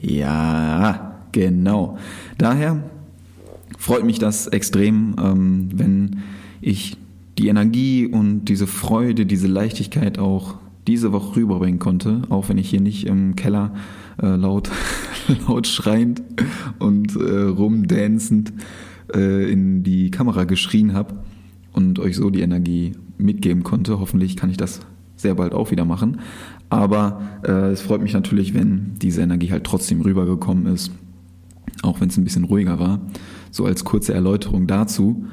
Ja, 0.00 1.18
genau. 1.32 1.98
Daher 2.38 2.82
freut 3.78 4.04
mich 4.04 4.18
das 4.18 4.46
extrem, 4.48 5.16
ähm, 5.18 5.68
wenn 5.74 6.18
ich 6.60 6.96
die 7.38 7.48
Energie 7.48 8.06
und 8.06 8.46
diese 8.46 8.66
Freude, 8.66 9.26
diese 9.26 9.46
Leichtigkeit 9.46 10.18
auch 10.18 10.56
diese 10.86 11.12
Woche 11.12 11.36
rüberbringen 11.36 11.78
konnte, 11.78 12.22
auch 12.28 12.48
wenn 12.48 12.58
ich 12.58 12.70
hier 12.70 12.80
nicht 12.80 13.06
im 13.06 13.36
Keller 13.36 13.72
äh, 14.22 14.36
laut, 14.36 14.70
laut 15.48 15.66
schreiend 15.66 16.22
und 16.78 17.16
äh, 17.16 17.42
rumdancend 17.42 18.52
äh, 19.14 19.50
in 19.50 19.82
die 19.82 20.10
Kamera 20.10 20.44
geschrien 20.44 20.92
habe 20.92 21.14
und 21.72 21.98
euch 21.98 22.16
so 22.16 22.30
die 22.30 22.40
Energie 22.40 22.92
mitgeben 23.18 23.62
konnte. 23.62 23.98
Hoffentlich 24.00 24.36
kann 24.36 24.50
ich 24.50 24.56
das 24.56 24.80
sehr 25.16 25.34
bald 25.34 25.52
auch 25.52 25.70
wieder 25.70 25.84
machen. 25.84 26.20
Aber 26.68 27.20
äh, 27.44 27.70
es 27.70 27.80
freut 27.80 28.02
mich 28.02 28.12
natürlich, 28.12 28.54
wenn 28.54 28.94
diese 29.00 29.22
Energie 29.22 29.50
halt 29.50 29.64
trotzdem 29.64 30.00
rübergekommen 30.00 30.66
ist, 30.66 30.90
auch 31.82 32.00
wenn 32.00 32.08
es 32.08 32.16
ein 32.16 32.24
bisschen 32.24 32.44
ruhiger 32.44 32.78
war. 32.78 33.00
So 33.50 33.64
als 33.64 33.84
kurze 33.84 34.14
Erläuterung 34.14 34.66
dazu. 34.66 35.24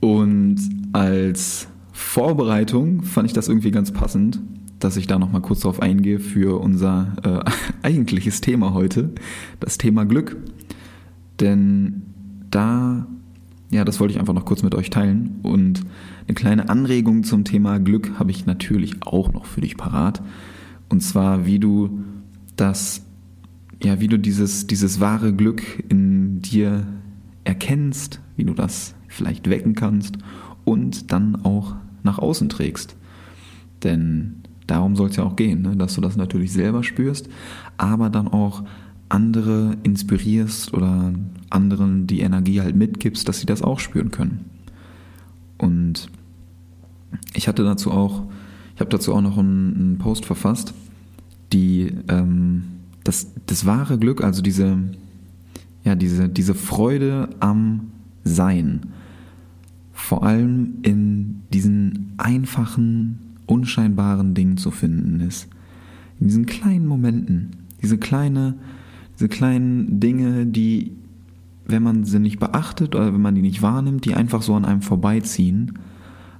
Und 0.00 0.56
als 0.92 1.68
Vorbereitung 1.92 3.02
fand 3.02 3.26
ich 3.26 3.32
das 3.32 3.48
irgendwie 3.48 3.70
ganz 3.70 3.92
passend, 3.92 4.40
dass 4.84 4.96
ich 4.96 5.06
da 5.06 5.18
nochmal 5.18 5.42
kurz 5.42 5.60
drauf 5.60 5.80
eingehe 5.80 6.18
für 6.18 6.60
unser 6.60 7.12
äh, 7.24 7.50
eigentliches 7.86 8.40
Thema 8.40 8.74
heute, 8.74 9.10
das 9.60 9.78
Thema 9.78 10.04
Glück. 10.04 10.36
Denn 11.40 12.02
da 12.50 13.06
ja, 13.72 13.86
das 13.86 14.00
wollte 14.00 14.12
ich 14.12 14.20
einfach 14.20 14.34
noch 14.34 14.44
kurz 14.44 14.62
mit 14.62 14.74
euch 14.74 14.90
teilen. 14.90 15.40
Und 15.42 15.82
eine 16.28 16.34
kleine 16.34 16.68
Anregung 16.68 17.24
zum 17.24 17.44
Thema 17.44 17.80
Glück 17.80 18.18
habe 18.18 18.30
ich 18.30 18.44
natürlich 18.44 19.02
auch 19.02 19.32
noch 19.32 19.46
für 19.46 19.62
dich 19.62 19.78
parat. 19.78 20.22
Und 20.90 21.00
zwar, 21.00 21.46
wie 21.46 21.58
du 21.58 22.04
das, 22.54 23.02
ja, 23.82 23.98
wie 23.98 24.08
du 24.08 24.18
dieses, 24.18 24.66
dieses 24.66 25.00
wahre 25.00 25.32
Glück 25.32 25.62
in 25.88 26.42
dir 26.42 26.86
erkennst, 27.44 28.20
wie 28.36 28.44
du 28.44 28.52
das 28.52 28.94
vielleicht 29.08 29.48
wecken 29.48 29.74
kannst 29.74 30.18
und 30.64 31.10
dann 31.10 31.36
auch 31.36 31.74
nach 32.02 32.18
außen 32.18 32.50
trägst. 32.50 32.94
Denn 33.82 34.42
darum 34.66 34.96
soll 34.96 35.10
es 35.10 35.16
ja 35.16 35.24
auch 35.24 35.36
gehen, 35.36 35.62
ne? 35.62 35.76
dass 35.76 35.94
du 35.94 36.00
das 36.00 36.16
natürlich 36.16 36.52
selber 36.52 36.82
spürst, 36.82 37.28
aber 37.76 38.10
dann 38.10 38.28
auch 38.28 38.64
andere 39.08 39.76
inspirierst 39.82 40.72
oder 40.72 41.12
anderen 41.50 42.06
die 42.06 42.20
Energie 42.20 42.60
halt 42.60 42.76
mitgibst, 42.76 43.28
dass 43.28 43.40
sie 43.40 43.46
das 43.46 43.62
auch 43.62 43.78
spüren 43.78 44.10
können. 44.10 44.46
Und 45.58 46.08
ich 47.34 47.46
hatte 47.46 47.62
dazu 47.62 47.90
auch, 47.90 48.24
ich 48.74 48.80
habe 48.80 48.90
dazu 48.90 49.14
auch 49.14 49.20
noch 49.20 49.36
einen, 49.36 49.76
einen 49.76 49.98
Post 49.98 50.24
verfasst, 50.24 50.72
die 51.52 51.92
ähm, 52.08 52.64
das, 53.04 53.28
das 53.46 53.66
wahre 53.66 53.98
Glück, 53.98 54.24
also 54.24 54.42
diese, 54.42 54.78
ja, 55.84 55.94
diese, 55.94 56.28
diese 56.28 56.54
Freude 56.54 57.28
am 57.40 57.88
Sein, 58.24 58.80
vor 59.92 60.24
allem 60.24 60.78
in 60.82 61.42
diesen 61.52 62.14
einfachen, 62.16 63.18
unscheinbaren 63.46 64.34
Dingen 64.34 64.56
zu 64.56 64.70
finden 64.70 65.20
ist. 65.20 65.48
In 66.20 66.28
diesen 66.28 66.46
kleinen 66.46 66.86
Momenten, 66.86 67.50
diese 67.82 67.98
kleine, 67.98 68.54
diese 69.14 69.28
kleinen 69.28 70.00
Dinge, 70.00 70.46
die, 70.46 70.92
wenn 71.66 71.82
man 71.82 72.04
sie 72.04 72.20
nicht 72.20 72.38
beachtet 72.38 72.94
oder 72.94 73.12
wenn 73.12 73.20
man 73.20 73.34
die 73.34 73.42
nicht 73.42 73.62
wahrnimmt, 73.62 74.04
die 74.04 74.14
einfach 74.14 74.42
so 74.42 74.54
an 74.54 74.64
einem 74.64 74.82
vorbeiziehen. 74.82 75.78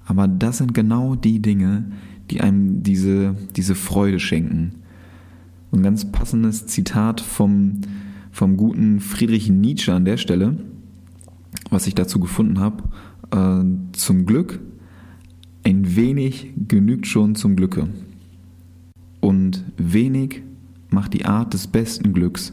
Aber 0.07 0.29
das 0.29 0.59
sind 0.59 0.75
genau 0.75 1.15
die 1.15 1.41
Dinge, 1.41 1.85
die 2.31 2.41
einem 2.41 2.83
diese, 2.83 3.35
diese 3.57 3.75
Freude 3.75 4.21
schenken. 4.21 4.77
Ein 5.73 5.83
ganz 5.83 6.11
passendes 6.11 6.67
Zitat 6.67 7.21
vom, 7.21 7.81
vom 8.31 8.57
guten 8.57 9.01
Friedrich 9.01 9.49
Nietzsche 9.51 9.93
an 9.93 10.05
der 10.05 10.17
Stelle, 10.17 10.57
was 11.71 11.87
ich 11.87 11.95
dazu 11.95 12.21
gefunden 12.21 12.61
habe. 12.61 12.85
Äh, 13.31 13.65
zum 13.93 14.27
Glück, 14.27 14.61
ein 15.65 15.97
wenig 15.97 16.53
genügt 16.69 17.07
schon 17.07 17.35
zum 17.35 17.57
Glücke. 17.57 17.89
Und 19.21 19.65
wenig 19.77 20.43
macht 20.91 21.15
die 21.15 21.25
Art 21.25 21.55
des 21.55 21.67
besten 21.67 22.13
Glücks. 22.13 22.53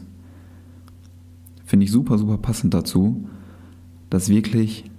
Finde 1.64 1.84
ich 1.84 1.92
super, 1.92 2.18
super 2.18 2.38
passend 2.38 2.74
dazu, 2.74 3.28
dass 4.08 4.28
wirklich 4.28 4.90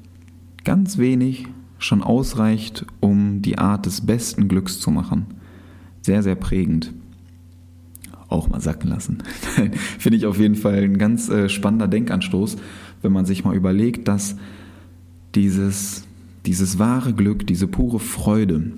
ganz 0.63 0.97
wenig 0.97 1.47
schon 1.79 2.03
ausreicht, 2.03 2.85
um 2.99 3.41
die 3.41 3.57
Art 3.57 3.85
des 3.85 4.01
besten 4.01 4.47
Glücks 4.47 4.79
zu 4.79 4.91
machen. 4.91 5.25
Sehr, 6.01 6.23
sehr 6.23 6.35
prägend. 6.35 6.93
Auch 8.27 8.49
mal 8.49 8.61
sacken 8.61 8.89
lassen. 8.89 9.23
Finde 9.99 10.17
ich 10.17 10.25
auf 10.25 10.39
jeden 10.39 10.55
Fall 10.55 10.83
ein 10.83 10.97
ganz 10.97 11.29
äh, 11.29 11.49
spannender 11.49 11.87
Denkanstoß, 11.87 12.57
wenn 13.01 13.11
man 13.11 13.25
sich 13.25 13.43
mal 13.43 13.55
überlegt, 13.55 14.07
dass 14.07 14.37
dieses, 15.35 16.05
dieses 16.45 16.79
wahre 16.79 17.13
Glück, 17.13 17.45
diese 17.45 17.67
pure 17.67 17.99
Freude 17.99 18.73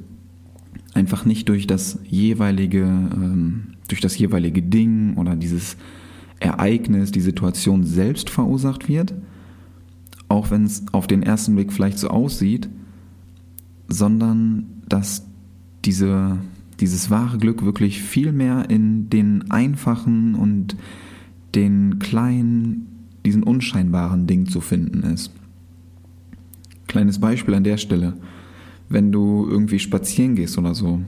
einfach 0.94 1.26
nicht 1.26 1.50
durch 1.50 1.68
das 1.68 2.00
jeweilige, 2.08 2.82
ähm, 2.82 3.76
durch 3.88 4.02
das 4.02 4.18
jeweilige 4.18 4.62
Ding 4.62 5.16
oder 5.18 5.36
dieses 5.36 5.78
Ereignis, 6.40 7.12
die 7.12 7.22
Situation 7.22 7.84
selbst 7.84 8.30
verursacht 8.30 8.88
wird, 8.88 9.14
auch 10.28 10.52
wenn 10.52 10.66
es 10.66 10.84
auf 10.92 11.08
den 11.08 11.24
ersten 11.24 11.56
Blick 11.56 11.72
vielleicht 11.72 12.00
so 12.00 12.10
aussieht, 12.10 12.70
sondern 13.88 14.66
dass 14.88 15.26
diese, 15.86 16.38
dieses 16.80 17.10
wahre 17.10 17.38
Glück 17.38 17.64
wirklich 17.64 18.02
viel 18.02 18.32
mehr 18.32 18.70
in 18.70 19.10
den 19.10 19.52
einfachen 19.52 20.36
und 20.36 20.76
den 21.56 22.00
kleinen, 22.00 22.88
diesen 23.26 23.44
unscheinbaren 23.44 24.28
Dingen 24.28 24.48
zu 24.48 24.60
finden 24.60 25.04
ist. 25.04 25.32
Kleines 26.94 27.18
Beispiel 27.18 27.56
an 27.56 27.64
der 27.64 27.78
Stelle. 27.78 28.14
Wenn 28.88 29.12
du 29.12 29.48
irgendwie 29.50 29.80
spazieren 29.80 30.36
gehst 30.36 30.60
oder 30.60 30.76
so, 30.76 31.02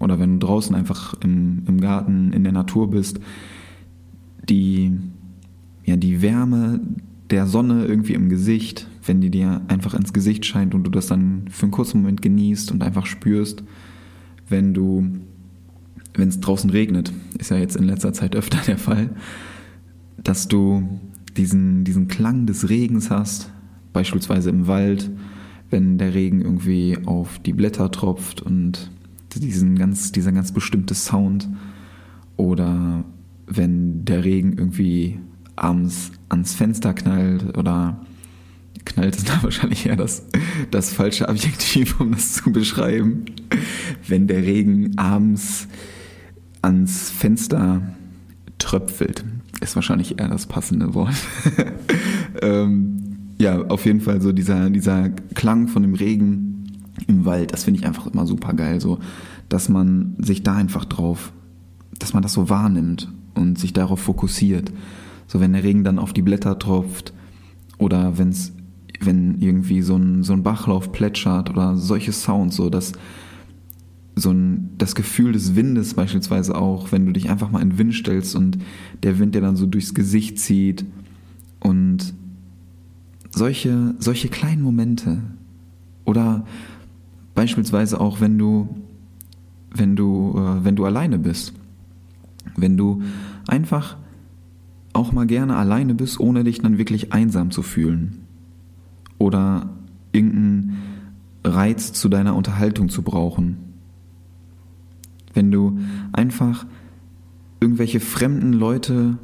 oder 0.00 0.18
wenn 0.18 0.40
du 0.40 0.46
draußen 0.48 0.74
einfach 0.74 1.14
im, 1.22 1.62
im 1.68 1.80
Garten, 1.80 2.32
in 2.32 2.42
der 2.42 2.52
Natur 2.52 2.90
bist, 2.90 3.20
die, 4.48 4.90
ja, 5.84 5.94
die 5.94 6.20
Wärme 6.20 6.80
der 7.30 7.46
Sonne 7.46 7.86
irgendwie 7.86 8.14
im 8.14 8.28
Gesicht, 8.28 8.88
wenn 9.06 9.20
die 9.20 9.30
dir 9.30 9.60
einfach 9.68 9.94
ins 9.94 10.12
Gesicht 10.12 10.44
scheint 10.44 10.74
und 10.74 10.82
du 10.82 10.90
das 10.90 11.06
dann 11.06 11.44
für 11.48 11.66
einen 11.66 11.70
kurzen 11.70 12.00
Moment 12.00 12.20
genießt 12.20 12.72
und 12.72 12.82
einfach 12.82 13.06
spürst, 13.06 13.62
wenn 14.48 14.74
du, 14.74 15.06
wenn 16.14 16.28
es 16.28 16.40
draußen 16.40 16.70
regnet, 16.70 17.12
ist 17.38 17.52
ja 17.52 17.56
jetzt 17.56 17.76
in 17.76 17.84
letzter 17.84 18.12
Zeit 18.12 18.34
öfter 18.34 18.58
der 18.66 18.78
Fall, 18.78 19.10
dass 20.24 20.48
du 20.48 20.98
diesen, 21.36 21.84
diesen 21.84 22.08
Klang 22.08 22.46
des 22.46 22.68
Regens 22.68 23.12
hast, 23.12 23.52
beispielsweise 23.92 24.50
im 24.50 24.66
Wald, 24.66 25.10
wenn 25.70 25.98
der 25.98 26.14
Regen 26.14 26.40
irgendwie 26.40 26.98
auf 27.04 27.38
die 27.38 27.52
Blätter 27.52 27.90
tropft 27.90 28.42
und 28.42 28.90
diesen 29.34 29.76
ganz, 29.78 30.12
dieser 30.12 30.32
ganz 30.32 30.52
bestimmte 30.52 30.94
Sound 30.94 31.48
oder 32.36 33.04
wenn 33.46 34.04
der 34.04 34.24
Regen 34.24 34.56
irgendwie 34.56 35.20
abends 35.56 36.12
ans 36.28 36.54
Fenster 36.54 36.94
knallt 36.94 37.56
oder 37.56 38.00
knallt 38.84 39.16
ist 39.16 39.28
da 39.28 39.42
wahrscheinlich 39.42 39.86
eher 39.86 39.96
das, 39.96 40.26
das 40.70 40.92
falsche 40.92 41.28
Adjektiv, 41.28 42.00
um 42.00 42.12
das 42.12 42.34
zu 42.34 42.50
beschreiben. 42.52 43.26
Wenn 44.06 44.26
der 44.26 44.42
Regen 44.42 44.96
abends 44.98 45.68
ans 46.62 47.10
Fenster 47.10 47.82
tröpfelt, 48.58 49.24
ist 49.60 49.76
wahrscheinlich 49.76 50.18
eher 50.18 50.28
das 50.28 50.46
passende 50.46 50.94
Wort. 50.94 51.14
ähm, 52.42 52.97
ja, 53.48 53.66
auf 53.68 53.86
jeden 53.86 54.00
Fall 54.00 54.20
so 54.20 54.32
dieser, 54.32 54.68
dieser 54.70 55.08
Klang 55.08 55.68
von 55.68 55.82
dem 55.82 55.94
Regen 55.94 56.66
im 57.06 57.24
Wald, 57.24 57.52
das 57.52 57.64
finde 57.64 57.80
ich 57.80 57.86
einfach 57.86 58.06
immer 58.06 58.26
super 58.26 58.52
geil, 58.52 58.80
so, 58.80 58.98
dass 59.48 59.68
man 59.68 60.16
sich 60.18 60.42
da 60.42 60.54
einfach 60.54 60.84
drauf, 60.84 61.32
dass 61.98 62.12
man 62.12 62.22
das 62.22 62.34
so 62.34 62.50
wahrnimmt 62.50 63.10
und 63.34 63.58
sich 63.58 63.72
darauf 63.72 64.00
fokussiert. 64.00 64.70
So, 65.26 65.40
wenn 65.40 65.52
der 65.52 65.62
Regen 65.62 65.84
dann 65.84 65.98
auf 65.98 66.12
die 66.12 66.22
Blätter 66.22 66.58
tropft 66.58 67.14
oder 67.78 68.18
wenn's, 68.18 68.52
wenn 69.00 69.40
irgendwie 69.40 69.82
so 69.82 69.96
ein, 69.96 70.22
so 70.24 70.32
ein 70.32 70.42
Bachlauf 70.42 70.92
plätschert 70.92 71.48
oder 71.48 71.76
solche 71.76 72.12
Sounds, 72.12 72.56
so, 72.56 72.68
dass 72.68 72.92
so 74.14 74.30
ein, 74.30 74.70
das 74.76 74.94
Gefühl 74.94 75.32
des 75.32 75.54
Windes 75.54 75.94
beispielsweise 75.94 76.56
auch, 76.56 76.92
wenn 76.92 77.06
du 77.06 77.12
dich 77.12 77.30
einfach 77.30 77.50
mal 77.50 77.62
in 77.62 77.70
den 77.70 77.78
Wind 77.78 77.94
stellst 77.94 78.34
und 78.34 78.58
der 79.02 79.18
Wind 79.18 79.34
dir 79.34 79.40
dann 79.40 79.56
so 79.56 79.66
durchs 79.66 79.94
Gesicht 79.94 80.38
zieht 80.38 80.84
und 81.60 82.14
solche, 83.38 83.94
solche 83.98 84.28
kleinen 84.28 84.62
Momente 84.62 85.18
oder 86.04 86.44
beispielsweise 87.34 88.00
auch, 88.00 88.20
wenn 88.20 88.36
du, 88.38 88.68
wenn 89.70 89.96
du, 89.96 90.34
äh, 90.36 90.64
wenn 90.64 90.76
du 90.76 90.84
alleine 90.84 91.18
bist, 91.18 91.54
wenn 92.56 92.76
du 92.76 93.02
einfach 93.46 93.96
auch 94.92 95.12
mal 95.12 95.26
gerne 95.26 95.56
alleine 95.56 95.94
bist, 95.94 96.18
ohne 96.18 96.44
dich 96.44 96.60
dann 96.60 96.78
wirklich 96.78 97.12
einsam 97.12 97.50
zu 97.50 97.62
fühlen 97.62 98.18
oder 99.18 99.70
irgendeinen 100.12 100.78
Reiz 101.44 101.92
zu 101.92 102.08
deiner 102.08 102.34
Unterhaltung 102.34 102.88
zu 102.88 103.02
brauchen. 103.02 103.58
Wenn 105.34 105.52
du 105.52 105.78
einfach 106.12 106.66
irgendwelche 107.60 108.00
fremden 108.00 108.52
Leute 108.52 109.18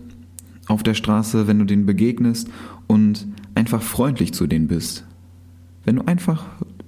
auf 0.69 0.83
der 0.83 0.95
Straße, 0.95 1.47
wenn 1.47 1.59
du 1.59 1.65
denen 1.65 1.87
begegnest 1.87 2.49
und 2.87 3.27
einfach 3.55 3.83
freundlich 3.83 4.33
zu 4.33 4.47
denen 4.47 4.69
bist. 4.69 5.05
Wenn 5.85 5.97
du 5.97 6.03
einfach 6.03 6.47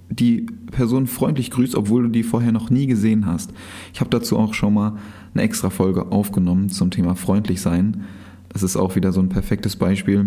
die 0.08 0.46
Person 0.70 1.06
freundlich 1.06 1.50
grüßt, 1.50 1.74
obwohl 1.74 2.04
du 2.04 2.08
die 2.08 2.22
vorher 2.22 2.52
noch 2.52 2.70
nie 2.70 2.86
gesehen 2.86 3.26
hast. 3.26 3.52
Ich 3.92 4.00
habe 4.00 4.10
dazu 4.10 4.38
auch 4.38 4.54
schon 4.54 4.74
mal 4.74 4.96
eine 5.34 5.42
extra 5.42 5.70
Folge 5.70 6.12
aufgenommen 6.12 6.68
zum 6.68 6.90
Thema 6.90 7.14
freundlich 7.14 7.60
sein. 7.60 8.04
Das 8.48 8.62
ist 8.62 8.76
auch 8.76 8.96
wieder 8.96 9.12
so 9.12 9.20
ein 9.20 9.28
perfektes 9.28 9.76
Beispiel, 9.76 10.26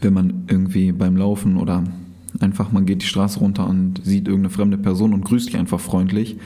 wenn 0.00 0.12
man 0.12 0.44
irgendwie 0.48 0.92
beim 0.92 1.16
Laufen 1.16 1.56
oder 1.56 1.84
einfach 2.40 2.72
man 2.72 2.86
geht 2.86 3.02
die 3.02 3.06
Straße 3.06 3.38
runter 3.38 3.68
und 3.68 4.00
sieht 4.04 4.26
irgendeine 4.26 4.50
fremde 4.50 4.78
Person 4.78 5.14
und 5.14 5.24
grüßt 5.24 5.48
dich 5.48 5.56
einfach 5.56 5.80
freundlich, 5.80 6.38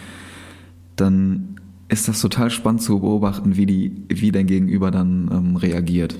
dann 0.96 1.56
ist 1.88 2.08
das 2.08 2.20
total 2.20 2.50
spannend 2.50 2.82
zu 2.82 3.00
beobachten, 3.00 3.56
wie, 3.56 3.66
die, 3.66 3.92
wie 4.08 4.32
dein 4.32 4.46
Gegenüber 4.46 4.90
dann 4.90 5.30
ähm, 5.32 5.56
reagiert. 5.56 6.16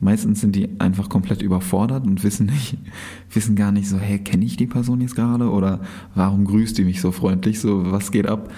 Meistens 0.00 0.40
sind 0.40 0.54
die 0.56 0.68
einfach 0.80 1.08
komplett 1.08 1.40
überfordert 1.40 2.06
und 2.06 2.22
wissen 2.24 2.46
nicht, 2.46 2.76
wissen 3.32 3.56
gar 3.56 3.72
nicht 3.72 3.88
so, 3.88 3.98
hey, 3.98 4.18
kenne 4.18 4.44
ich 4.44 4.56
die 4.56 4.66
Person 4.66 5.00
jetzt 5.00 5.16
gerade 5.16 5.50
oder 5.50 5.80
warum 6.14 6.44
grüßt 6.44 6.76
die 6.76 6.84
mich 6.84 7.00
so 7.00 7.12
freundlich, 7.12 7.60
so 7.60 7.90
was 7.90 8.10
geht 8.10 8.26
ab? 8.26 8.52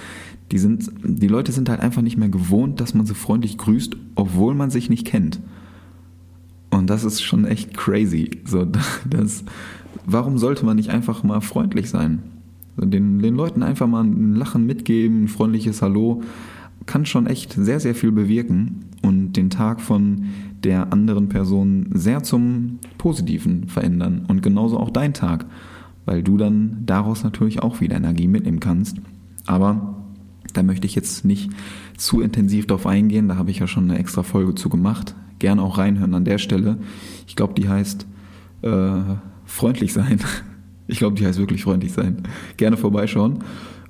Die 0.53 0.59
sind, 0.59 0.91
die 1.03 1.29
Leute 1.29 1.53
sind 1.53 1.69
halt 1.69 1.81
einfach 1.81 2.03
nicht 2.03 2.17
mehr 2.17 2.29
gewohnt, 2.29 2.81
dass 2.81 2.95
man 2.95 3.07
so 3.07 3.15
freundlich 3.15 3.59
grüßt, 3.59 3.97
obwohl 4.15 4.55
man 4.55 4.71
sich 4.71 4.89
nicht 4.89 5.07
kennt. 5.07 5.41
Und 6.71 6.89
das 6.89 7.05
ist 7.05 7.23
schon 7.23 7.45
echt 7.45 7.77
crazy. 7.77 8.31
So, 8.45 8.65
das, 9.11 9.45
warum 10.05 10.39
sollte 10.39 10.65
man 10.65 10.77
nicht 10.77 10.91
einfach 10.91 11.23
mal 11.23 11.41
freundlich 11.41 11.91
sein? 11.91 12.23
Den, 12.77 13.21
den 13.21 13.35
Leuten 13.35 13.63
einfach 13.63 13.87
mal 13.87 14.05
ein 14.05 14.35
Lachen 14.35 14.67
mitgeben, 14.67 15.25
ein 15.25 15.29
freundliches 15.29 15.81
Hallo, 15.81 16.23
kann 16.85 17.07
schon 17.07 17.27
echt 17.27 17.55
sehr, 17.55 17.81
sehr 17.81 17.95
viel 17.95 18.13
bewirken 18.13 18.85
und 19.03 19.26
den 19.37 19.51
Tag 19.51 19.81
von 19.81 20.27
der 20.65 20.93
anderen 20.93 21.29
Person 21.29 21.91
sehr 21.93 22.23
zum 22.23 22.79
Positiven 22.99 23.69
verändern 23.69 24.25
und 24.29 24.43
genauso 24.43 24.79
auch 24.79 24.91
dein 24.91 25.15
Tag, 25.15 25.47
weil 26.05 26.23
du 26.23 26.37
dann 26.37 26.83
daraus 26.87 27.25
natürlich 27.25 27.63
auch 27.63 27.81
wieder 27.81 27.97
Energie 27.97 28.29
mitnehmen 28.29 28.61
kannst. 28.61 28.99
Aber 29.47 30.05
da 30.53 30.63
möchte 30.63 30.87
ich 30.87 30.95
jetzt 30.95 31.25
nicht 31.25 31.51
zu 31.97 32.21
intensiv 32.21 32.67
drauf 32.67 32.87
eingehen, 32.87 33.29
da 33.29 33.37
habe 33.37 33.51
ich 33.51 33.59
ja 33.59 33.67
schon 33.67 33.91
eine 33.91 33.99
extra 33.99 34.23
Folge 34.23 34.55
zu 34.55 34.69
gemacht. 34.69 35.15
Gerne 35.39 35.63
auch 35.63 35.79
reinhören 35.79 36.15
an 36.15 36.25
der 36.25 36.39
Stelle. 36.39 36.79
Ich 37.27 37.37
glaube, 37.37 37.55
die 37.55 37.69
heißt 37.69 38.07
äh, 38.63 39.01
freundlich 39.45 39.93
sein. 39.93 40.21
Ich 40.89 40.99
glaube, 40.99 41.17
die 41.17 41.27
heißt 41.27 41.41
wirklich 41.41 41.65
freundlich 41.65 41.93
sein. 41.93 42.23
Gerne 42.59 42.77
vorbeischauen. 42.77 43.43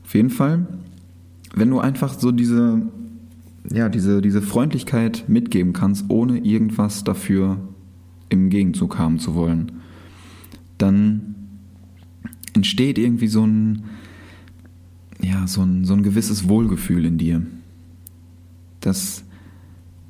Auf 0.02 0.14
jeden 0.14 0.30
Fall, 0.30 0.66
wenn 1.54 1.68
du 1.68 1.78
einfach 1.78 2.18
so 2.18 2.32
diese 2.32 2.80
ja, 3.72 3.88
diese, 3.88 4.22
diese 4.22 4.42
Freundlichkeit 4.42 5.24
mitgeben 5.28 5.72
kannst, 5.72 6.06
ohne 6.08 6.38
irgendwas 6.38 7.04
dafür 7.04 7.58
im 8.28 8.50
Gegenzug 8.50 8.98
haben 8.98 9.18
zu 9.18 9.34
wollen, 9.34 9.72
dann 10.78 11.34
entsteht 12.52 12.98
irgendwie 12.98 13.28
so 13.28 13.46
ein, 13.46 13.84
ja, 15.20 15.46
so 15.46 15.62
ein, 15.62 15.84
so 15.84 15.94
ein 15.94 16.02
gewisses 16.02 16.48
Wohlgefühl 16.48 17.04
in 17.04 17.18
dir, 17.18 17.42
das, 18.80 19.24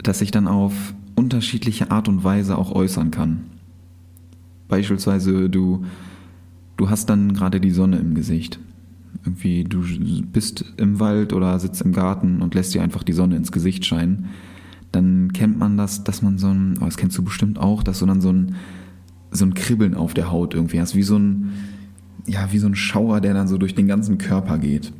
das 0.02 0.20
sich 0.20 0.30
dann 0.30 0.48
auf 0.48 0.94
unterschiedliche 1.14 1.90
Art 1.90 2.08
und 2.08 2.24
Weise 2.24 2.58
auch 2.58 2.72
äußern 2.72 3.10
kann. 3.10 3.44
Beispielsweise 4.68 5.48
du, 5.48 5.84
du 6.76 6.90
hast 6.90 7.08
dann 7.08 7.34
gerade 7.34 7.60
die 7.60 7.70
Sonne 7.70 7.98
im 7.98 8.14
Gesicht 8.14 8.58
irgendwie 9.26 9.64
du 9.64 9.82
bist 10.32 10.64
im 10.76 11.00
Wald 11.00 11.32
oder 11.32 11.58
sitzt 11.58 11.82
im 11.82 11.92
Garten 11.92 12.40
und 12.40 12.54
lässt 12.54 12.74
dir 12.74 12.82
einfach 12.82 13.02
die 13.02 13.12
Sonne 13.12 13.36
ins 13.36 13.52
Gesicht 13.52 13.84
scheinen, 13.84 14.26
dann 14.92 15.32
kennt 15.32 15.58
man 15.58 15.76
das, 15.76 16.04
dass 16.04 16.22
man 16.22 16.38
so 16.38 16.48
ein, 16.48 16.78
oh, 16.80 16.84
das 16.84 16.96
kennst 16.96 17.18
du 17.18 17.24
bestimmt 17.24 17.58
auch, 17.58 17.82
dass 17.82 17.98
du 17.98 18.06
dann 18.06 18.20
so 18.20 18.32
ein, 18.32 18.54
so 19.30 19.44
ein 19.44 19.54
Kribbeln 19.54 19.94
auf 19.94 20.14
der 20.14 20.30
Haut 20.30 20.54
irgendwie 20.54 20.80
hast, 20.80 20.94
wie 20.94 21.02
so 21.02 21.18
ein, 21.18 21.52
ja, 22.26 22.52
wie 22.52 22.58
so 22.58 22.66
ein 22.66 22.76
Schauer, 22.76 23.20
der 23.20 23.34
dann 23.34 23.48
so 23.48 23.58
durch 23.58 23.74
den 23.74 23.88
ganzen 23.88 24.18
Körper 24.18 24.58
geht. 24.58 24.92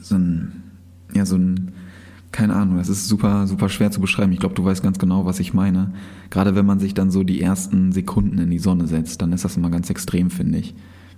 So 0.00 0.16
ein, 0.16 0.52
ja, 1.14 1.24
so 1.26 1.36
ein, 1.36 1.72
keine 2.32 2.56
Ahnung, 2.56 2.78
das 2.78 2.88
ist 2.88 3.06
super, 3.06 3.46
super 3.46 3.68
schwer 3.68 3.90
zu 3.90 4.00
beschreiben. 4.00 4.32
Ich 4.32 4.40
glaube, 4.40 4.54
du 4.54 4.64
weißt 4.64 4.82
ganz 4.82 4.98
genau, 4.98 5.24
was 5.24 5.38
ich 5.38 5.54
meine. 5.54 5.92
Gerade 6.30 6.56
wenn 6.56 6.66
man 6.66 6.80
sich 6.80 6.94
dann 6.94 7.10
so 7.10 7.22
die 7.22 7.40
ersten 7.40 7.92
Sekunden 7.92 8.38
in 8.38 8.50
die 8.50 8.58
Sonne 8.58 8.88
setzt, 8.88 9.22
dann 9.22 9.32
ist 9.32 9.44
das 9.44 9.56
immer 9.56 9.70
ganz 9.70 9.90
extrem, 9.90 10.30
finde 10.30 10.58
ich 10.58 10.74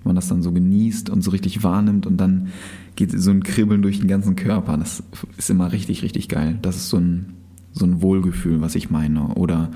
man 0.07 0.17
das 0.17 0.29
dann 0.29 0.43
so 0.43 0.53
genießt 0.53 1.11
und 1.11 1.23
so 1.23 1.31
richtig 1.31 1.63
wahrnimmt 1.63 2.07
und 2.07 2.17
dann 2.17 2.49
geht 2.97 3.13
so 3.13 3.31
ein 3.31 3.43
Kribbeln 3.43 3.83
durch 3.83 3.99
den 3.99 4.09
ganzen 4.09 4.37
Körper. 4.37 4.77
Das 4.77 5.03
ist 5.37 5.51
immer 5.51 5.73
richtig, 5.73 6.03
richtig 6.03 6.29
geil. 6.29 6.59
Das 6.63 6.77
ist 6.77 6.89
so 6.89 6.99
ein, 6.99 7.35
so 7.73 7.85
ein 7.85 8.03
Wohlgefühl, 8.03 8.61
was 8.61 8.75
ich 8.75 8.91
meine. 8.91 9.35
Oder 9.35 9.71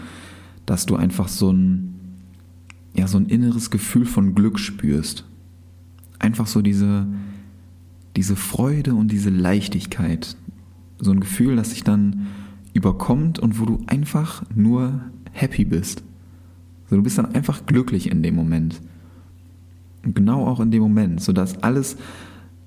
dass 0.66 0.86
du 0.86 0.96
einfach 0.96 1.28
so 1.28 1.52
ein, 1.52 1.94
ja, 2.94 3.06
so 3.06 3.18
ein 3.18 3.26
inneres 3.26 3.70
Gefühl 3.70 4.06
von 4.06 4.34
Glück 4.34 4.58
spürst. 4.58 5.24
Einfach 6.18 6.46
so 6.46 6.62
diese, 6.62 7.06
diese 8.16 8.36
Freude 8.36 8.94
und 8.94 9.12
diese 9.12 9.30
Leichtigkeit. 9.30 10.36
So 10.98 11.10
ein 11.12 11.20
Gefühl, 11.20 11.56
das 11.56 11.70
sich 11.70 11.84
dann 11.84 12.26
überkommt 12.72 13.38
und 13.38 13.60
wo 13.60 13.66
du 13.66 13.80
einfach 13.86 14.44
nur 14.54 15.00
happy 15.32 15.64
bist. 15.64 16.02
So, 16.88 16.96
du 16.96 17.02
bist 17.02 17.18
dann 17.18 17.34
einfach 17.34 17.66
glücklich 17.66 18.10
in 18.10 18.22
dem 18.22 18.34
Moment. 18.34 18.80
Genau 20.02 20.46
auch 20.46 20.60
in 20.60 20.70
dem 20.70 20.82
Moment, 20.82 21.20
sodass 21.20 21.62
alles 21.62 21.96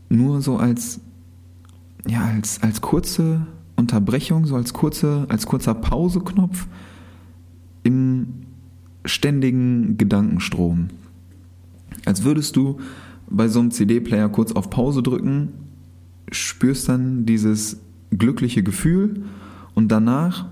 nur 0.09 0.41
so 0.41 0.57
als, 0.57 0.99
ja, 2.07 2.21
als, 2.25 2.61
als 2.61 2.81
kurze 2.81 3.47
Unterbrechung, 3.75 4.45
so 4.45 4.55
als, 4.55 4.73
kurze, 4.73 5.25
als 5.29 5.45
kurzer 5.45 5.73
Pauseknopf 5.73 6.67
im 7.83 8.27
ständigen 9.05 9.97
Gedankenstrom. 9.97 10.89
Als 12.05 12.23
würdest 12.23 12.55
du 12.55 12.79
bei 13.29 13.47
so 13.47 13.59
einem 13.59 13.71
CD-Player 13.71 14.29
kurz 14.29 14.51
auf 14.51 14.69
Pause 14.69 15.01
drücken, 15.01 15.49
spürst 16.31 16.89
dann 16.89 17.25
dieses 17.25 17.79
glückliche 18.11 18.63
Gefühl 18.63 19.23
und 19.73 19.91
danach 19.91 20.45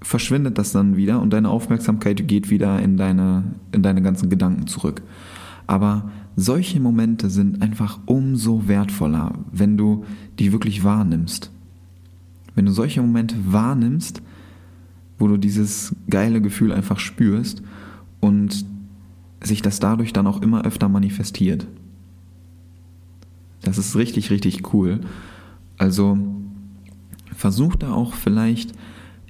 verschwindet 0.00 0.58
das 0.58 0.72
dann 0.72 0.96
wieder 0.96 1.20
und 1.20 1.32
deine 1.32 1.50
Aufmerksamkeit 1.50 2.26
geht 2.28 2.50
wieder 2.50 2.80
in 2.80 2.96
deine, 2.96 3.42
in 3.72 3.82
deine 3.82 4.00
ganzen 4.02 4.30
Gedanken 4.30 4.66
zurück. 4.66 5.02
Aber 5.68 6.10
solche 6.34 6.80
Momente 6.80 7.30
sind 7.30 7.62
einfach 7.62 8.00
umso 8.06 8.66
wertvoller, 8.66 9.34
wenn 9.52 9.76
du 9.76 10.04
die 10.38 10.50
wirklich 10.50 10.82
wahrnimmst. 10.82 11.52
Wenn 12.54 12.64
du 12.66 12.72
solche 12.72 13.02
Momente 13.02 13.36
wahrnimmst, 13.46 14.22
wo 15.18 15.28
du 15.28 15.36
dieses 15.36 15.94
geile 16.08 16.40
Gefühl 16.40 16.72
einfach 16.72 16.98
spürst 16.98 17.62
und 18.20 18.64
sich 19.42 19.62
das 19.62 19.78
dadurch 19.78 20.12
dann 20.12 20.26
auch 20.26 20.42
immer 20.42 20.64
öfter 20.64 20.88
manifestiert. 20.88 21.66
Das 23.62 23.76
ist 23.76 23.94
richtig, 23.94 24.30
richtig 24.30 24.72
cool. 24.72 25.00
Also 25.76 26.18
versuch 27.34 27.76
da 27.76 27.92
auch 27.92 28.14
vielleicht 28.14 28.72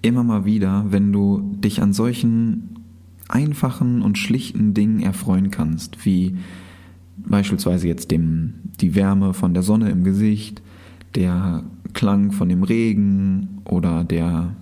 immer 0.02 0.22
mal 0.22 0.44
wieder, 0.44 0.86
wenn 0.90 1.12
du 1.12 1.56
dich 1.56 1.82
an 1.82 1.92
solchen 1.92 2.77
einfachen 3.28 4.02
und 4.02 4.18
schlichten 4.18 4.74
Dingen 4.74 5.00
erfreuen 5.00 5.50
kannst, 5.50 6.04
wie 6.04 6.36
beispielsweise 7.16 7.86
jetzt 7.86 8.10
dem, 8.10 8.54
die 8.80 8.94
Wärme 8.94 9.34
von 9.34 9.54
der 9.54 9.62
Sonne 9.62 9.90
im 9.90 10.04
Gesicht, 10.04 10.62
der 11.14 11.64
Klang 11.92 12.32
von 12.32 12.48
dem 12.48 12.62
Regen 12.62 13.60
oder 13.64 14.04
der, 14.04 14.54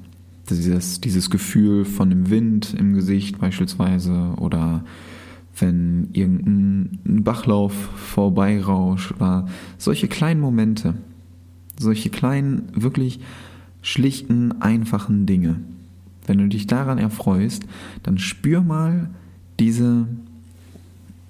dieses, 0.48 1.00
dieses 1.00 1.30
Gefühl 1.30 1.84
von 1.84 2.10
dem 2.10 2.30
Wind 2.30 2.74
im 2.78 2.94
Gesicht 2.94 3.38
beispielsweise 3.38 4.34
oder 4.38 4.84
wenn 5.58 6.08
irgendein 6.12 7.24
Bachlauf 7.24 7.72
vorbeirauscht 7.72 9.12
oder 9.12 9.46
solche 9.78 10.08
kleinen 10.08 10.40
Momente, 10.40 10.94
solche 11.78 12.10
kleinen, 12.10 12.64
wirklich 12.74 13.20
schlichten, 13.80 14.60
einfachen 14.60 15.26
Dinge. 15.26 15.56
Wenn 16.26 16.38
du 16.38 16.48
dich 16.48 16.66
daran 16.66 16.98
erfreust, 16.98 17.64
dann 18.02 18.18
spür 18.18 18.60
mal 18.60 19.10
diese, 19.58 20.06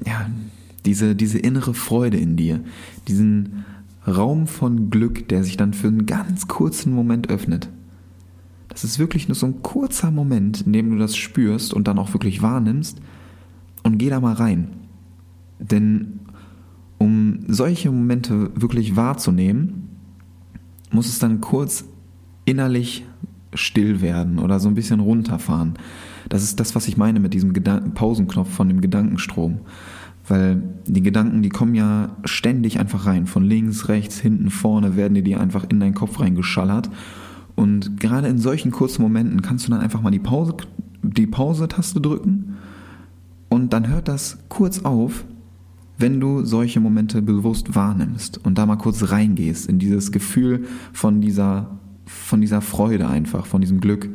ja, 0.04 0.28
diese, 0.84 1.14
diese 1.14 1.38
innere 1.38 1.74
Freude 1.74 2.16
in 2.16 2.36
dir, 2.36 2.60
diesen 3.06 3.64
Raum 4.06 4.46
von 4.46 4.90
Glück, 4.90 5.28
der 5.28 5.44
sich 5.44 5.56
dann 5.56 5.74
für 5.74 5.88
einen 5.88 6.06
ganz 6.06 6.48
kurzen 6.48 6.92
Moment 6.92 7.28
öffnet. 7.28 7.68
Das 8.68 8.84
ist 8.84 8.98
wirklich 8.98 9.28
nur 9.28 9.34
so 9.34 9.46
ein 9.46 9.62
kurzer 9.62 10.10
Moment, 10.10 10.62
in 10.62 10.72
dem 10.72 10.90
du 10.90 10.98
das 10.98 11.16
spürst 11.16 11.74
und 11.74 11.88
dann 11.88 11.98
auch 11.98 12.12
wirklich 12.12 12.42
wahrnimmst 12.42 13.00
und 13.82 13.98
geh 13.98 14.10
da 14.10 14.20
mal 14.20 14.34
rein. 14.34 14.68
Denn 15.58 16.20
um 16.98 17.40
solche 17.48 17.90
Momente 17.90 18.50
wirklich 18.54 18.96
wahrzunehmen, 18.96 19.88
muss 20.90 21.08
es 21.08 21.18
dann 21.18 21.40
kurz 21.40 21.84
innerlich 22.44 23.04
still 23.54 24.00
werden 24.00 24.38
oder 24.38 24.60
so 24.60 24.68
ein 24.68 24.74
bisschen 24.74 25.00
runterfahren. 25.00 25.74
Das 26.28 26.42
ist 26.42 26.60
das, 26.60 26.74
was 26.74 26.88
ich 26.88 26.96
meine 26.96 27.20
mit 27.20 27.34
diesem 27.34 27.52
Gedan 27.52 27.94
Pausenknopf 27.94 28.50
von 28.50 28.68
dem 28.68 28.80
Gedankenstrom. 28.80 29.60
Weil 30.28 30.60
die 30.86 31.02
Gedanken, 31.02 31.42
die 31.42 31.50
kommen 31.50 31.74
ja 31.76 32.16
ständig 32.24 32.80
einfach 32.80 33.06
rein. 33.06 33.26
Von 33.26 33.44
links, 33.44 33.88
rechts, 33.88 34.18
hinten, 34.18 34.50
vorne 34.50 34.96
werden 34.96 35.14
die 35.14 35.22
dir 35.22 35.40
einfach 35.40 35.64
in 35.68 35.78
deinen 35.78 35.94
Kopf 35.94 36.18
reingeschallert. 36.18 36.90
Und 37.54 38.00
gerade 38.00 38.26
in 38.28 38.38
solchen 38.38 38.72
kurzen 38.72 39.02
Momenten 39.02 39.40
kannst 39.40 39.66
du 39.66 39.70
dann 39.70 39.80
einfach 39.80 40.02
mal 40.02 40.10
die 40.10 40.18
Pause, 40.18 40.56
die 41.02 41.26
Pause-Taste 41.26 42.00
drücken 42.00 42.56
und 43.48 43.72
dann 43.72 43.88
hört 43.88 44.08
das 44.08 44.38
kurz 44.48 44.80
auf, 44.80 45.24
wenn 45.98 46.20
du 46.20 46.44
solche 46.44 46.80
Momente 46.80 47.22
bewusst 47.22 47.74
wahrnimmst 47.74 48.44
und 48.44 48.58
da 48.58 48.66
mal 48.66 48.76
kurz 48.76 49.10
reingehst 49.10 49.68
in 49.68 49.78
dieses 49.78 50.12
Gefühl 50.12 50.66
von 50.92 51.20
dieser, 51.20 51.78
von 52.06 52.40
dieser 52.40 52.60
Freude 52.60 53.08
einfach, 53.08 53.46
von 53.46 53.60
diesem 53.60 53.80
Glück. 53.80 54.08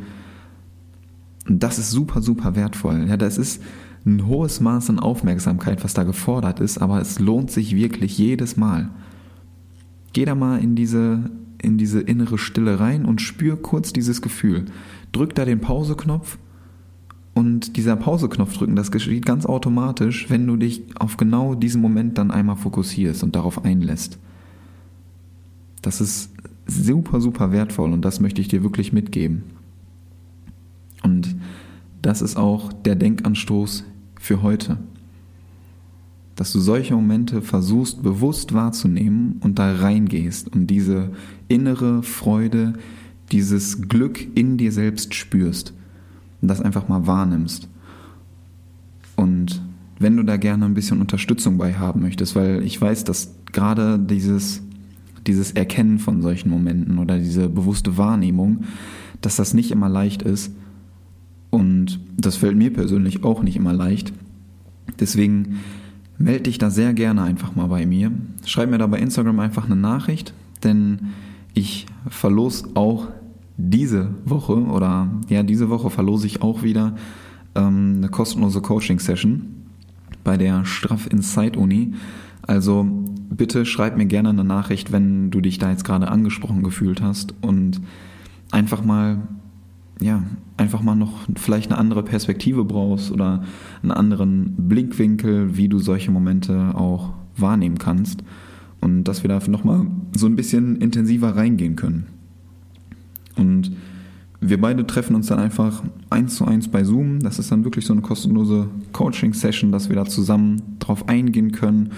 Und 1.47 1.61
das 1.61 1.77
ist 1.77 1.91
super, 1.91 2.21
super 2.21 2.55
wertvoll. 2.55 3.05
Ja, 3.07 3.17
das 3.17 3.37
ist 3.37 3.61
ein 4.05 4.25
hohes 4.25 4.59
Maß 4.59 4.89
an 4.89 4.99
Aufmerksamkeit, 4.99 5.83
was 5.83 5.93
da 5.93 6.03
gefordert 6.03 6.59
ist, 6.59 6.79
aber 6.79 6.99
es 7.01 7.19
lohnt 7.19 7.51
sich 7.51 7.75
wirklich 7.75 8.17
jedes 8.17 8.57
Mal. 8.57 8.89
Geh 10.13 10.25
da 10.25 10.35
mal 10.35 10.57
in 10.57 10.75
diese, 10.75 11.29
in 11.61 11.77
diese 11.77 12.01
innere 12.01 12.37
Stille 12.37 12.79
rein 12.79 13.05
und 13.05 13.21
spür 13.21 13.61
kurz 13.61 13.93
dieses 13.93 14.21
Gefühl. 14.21 14.65
Drück 15.11 15.35
da 15.35 15.45
den 15.45 15.61
Pauseknopf 15.61 16.37
und 17.33 17.77
dieser 17.77 17.95
Pauseknopf 17.95 18.57
drücken, 18.57 18.75
das 18.75 18.91
geschieht 18.91 19.25
ganz 19.25 19.45
automatisch, 19.45 20.29
wenn 20.29 20.47
du 20.47 20.57
dich 20.57 20.83
auf 20.99 21.17
genau 21.17 21.55
diesen 21.55 21.81
Moment 21.81 22.17
dann 22.17 22.31
einmal 22.31 22.57
fokussierst 22.57 23.23
und 23.23 23.35
darauf 23.35 23.63
einlässt. 23.63 24.17
Das 25.81 26.01
ist 26.01 26.30
super, 26.71 27.21
super 27.21 27.51
wertvoll 27.51 27.91
und 27.91 28.03
das 28.03 28.19
möchte 28.19 28.41
ich 28.41 28.47
dir 28.47 28.63
wirklich 28.63 28.93
mitgeben. 28.93 29.43
Und 31.03 31.35
das 32.01 32.21
ist 32.21 32.37
auch 32.37 32.73
der 32.73 32.95
Denkanstoß 32.95 33.83
für 34.19 34.41
heute. 34.41 34.77
Dass 36.35 36.51
du 36.51 36.59
solche 36.59 36.95
Momente 36.95 37.41
versuchst 37.41 38.01
bewusst 38.01 38.53
wahrzunehmen 38.53 39.37
und 39.41 39.59
da 39.59 39.75
reingehst 39.75 40.53
und 40.53 40.67
diese 40.67 41.11
innere 41.47 42.03
Freude, 42.03 42.73
dieses 43.31 43.87
Glück 43.87 44.27
in 44.35 44.57
dir 44.57 44.71
selbst 44.71 45.13
spürst 45.13 45.73
und 46.41 46.47
das 46.47 46.61
einfach 46.61 46.87
mal 46.87 47.05
wahrnimmst. 47.05 47.67
Und 49.15 49.61
wenn 49.99 50.17
du 50.17 50.23
da 50.23 50.37
gerne 50.37 50.65
ein 50.65 50.73
bisschen 50.73 50.99
Unterstützung 50.99 51.57
bei 51.57 51.75
haben 51.75 52.01
möchtest, 52.01 52.35
weil 52.35 52.63
ich 52.63 52.81
weiß, 52.81 53.03
dass 53.03 53.35
gerade 53.51 53.99
dieses, 53.99 54.63
dieses 55.27 55.51
Erkennen 55.51 55.99
von 55.99 56.21
solchen 56.21 56.49
Momenten 56.49 56.99
oder 56.99 57.17
diese 57.17 57.49
bewusste 57.49 57.97
Wahrnehmung, 57.97 58.63
dass 59.21 59.35
das 59.35 59.53
nicht 59.53 59.71
immer 59.71 59.89
leicht 59.89 60.21
ist, 60.21 60.51
und 61.51 61.99
das 62.17 62.37
fällt 62.37 62.55
mir 62.55 62.73
persönlich 62.73 63.23
auch 63.23 63.43
nicht 63.43 63.57
immer 63.57 63.73
leicht. 63.73 64.11
Deswegen 64.99 65.59
melde 66.17 66.43
dich 66.43 66.57
da 66.57 66.71
sehr 66.71 66.93
gerne 66.93 67.21
einfach 67.21 67.55
mal 67.55 67.67
bei 67.67 67.85
mir. 67.85 68.11
Schreib 68.45 68.71
mir 68.71 68.77
da 68.77 68.87
bei 68.87 68.97
Instagram 68.97 69.39
einfach 69.39 69.65
eine 69.65 69.75
Nachricht, 69.75 70.33
denn 70.63 71.09
ich 71.53 71.85
verlose 72.07 72.69
auch 72.73 73.09
diese 73.57 74.15
Woche 74.25 74.55
oder 74.55 75.09
ja, 75.29 75.43
diese 75.43 75.69
Woche 75.69 75.89
verlose 75.89 76.25
ich 76.25 76.41
auch 76.41 76.63
wieder 76.63 76.95
ähm, 77.53 77.95
eine 77.97 78.09
kostenlose 78.09 78.61
Coaching-Session 78.61 79.60
bei 80.31 80.37
der 80.37 80.63
Straff 80.63 81.07
Insight 81.07 81.57
Uni. 81.57 81.91
Also 82.41 82.87
bitte 83.29 83.65
schreib 83.65 83.97
mir 83.97 84.05
gerne 84.05 84.29
eine 84.29 84.45
Nachricht, 84.45 84.93
wenn 84.93 85.29
du 85.29 85.41
dich 85.41 85.57
da 85.57 85.69
jetzt 85.69 85.83
gerade 85.83 86.07
angesprochen 86.07 86.63
gefühlt 86.63 87.01
hast 87.01 87.35
und 87.41 87.81
einfach 88.49 88.81
mal 88.81 89.23
ja, 89.99 90.23
einfach 90.55 90.81
mal 90.81 90.95
noch 90.95 91.27
vielleicht 91.35 91.69
eine 91.69 91.77
andere 91.77 92.01
Perspektive 92.03 92.63
brauchst 92.63 93.11
oder 93.11 93.43
einen 93.83 93.91
anderen 93.91 94.55
Blickwinkel, 94.69 95.57
wie 95.57 95.67
du 95.67 95.79
solche 95.79 96.11
Momente 96.11 96.75
auch 96.75 97.11
wahrnehmen 97.35 97.77
kannst 97.77 98.23
und 98.79 99.03
dass 99.03 99.23
wir 99.23 99.27
da 99.27 99.45
nochmal 99.49 99.85
so 100.15 100.27
ein 100.27 100.37
bisschen 100.37 100.77
intensiver 100.77 101.35
reingehen 101.35 101.75
können. 101.75 102.05
Und 103.35 103.70
wir 104.51 104.59
beide 104.59 104.85
treffen 104.85 105.15
uns 105.15 105.27
dann 105.27 105.39
einfach 105.39 105.81
eins 106.09 106.35
zu 106.35 106.45
eins 106.45 106.67
bei 106.67 106.83
Zoom. 106.83 107.21
Das 107.21 107.39
ist 107.39 107.53
dann 107.53 107.63
wirklich 107.63 107.85
so 107.85 107.93
eine 107.93 108.01
kostenlose 108.01 108.67
Coaching-Session, 108.91 109.71
dass 109.71 109.87
wir 109.87 109.95
da 109.95 110.05
zusammen 110.05 110.75
drauf 110.79 111.07
eingehen 111.07 111.53
können 111.53 111.93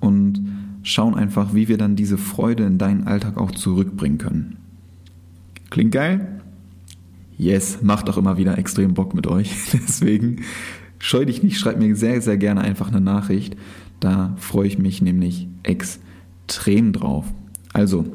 und 0.00 0.40
schauen 0.82 1.14
einfach, 1.14 1.52
wie 1.52 1.68
wir 1.68 1.76
dann 1.76 1.96
diese 1.96 2.16
Freude 2.16 2.64
in 2.64 2.78
deinen 2.78 3.06
Alltag 3.06 3.36
auch 3.36 3.50
zurückbringen 3.50 4.16
können. 4.16 4.56
Klingt 5.68 5.92
geil? 5.92 6.40
Yes, 7.36 7.82
macht 7.82 8.08
auch 8.08 8.16
immer 8.16 8.38
wieder 8.38 8.56
extrem 8.56 8.94
Bock 8.94 9.14
mit 9.14 9.26
euch. 9.26 9.54
Deswegen 9.74 10.40
scheu 10.98 11.26
dich 11.26 11.42
nicht, 11.42 11.58
schreib 11.58 11.78
mir 11.78 11.94
sehr, 11.94 12.22
sehr 12.22 12.38
gerne 12.38 12.62
einfach 12.62 12.88
eine 12.88 13.02
Nachricht. 13.02 13.54
Da 14.00 14.34
freue 14.38 14.66
ich 14.66 14.78
mich 14.78 15.02
nämlich 15.02 15.46
extrem 15.62 16.94
drauf. 16.94 17.26
Also, 17.74 18.06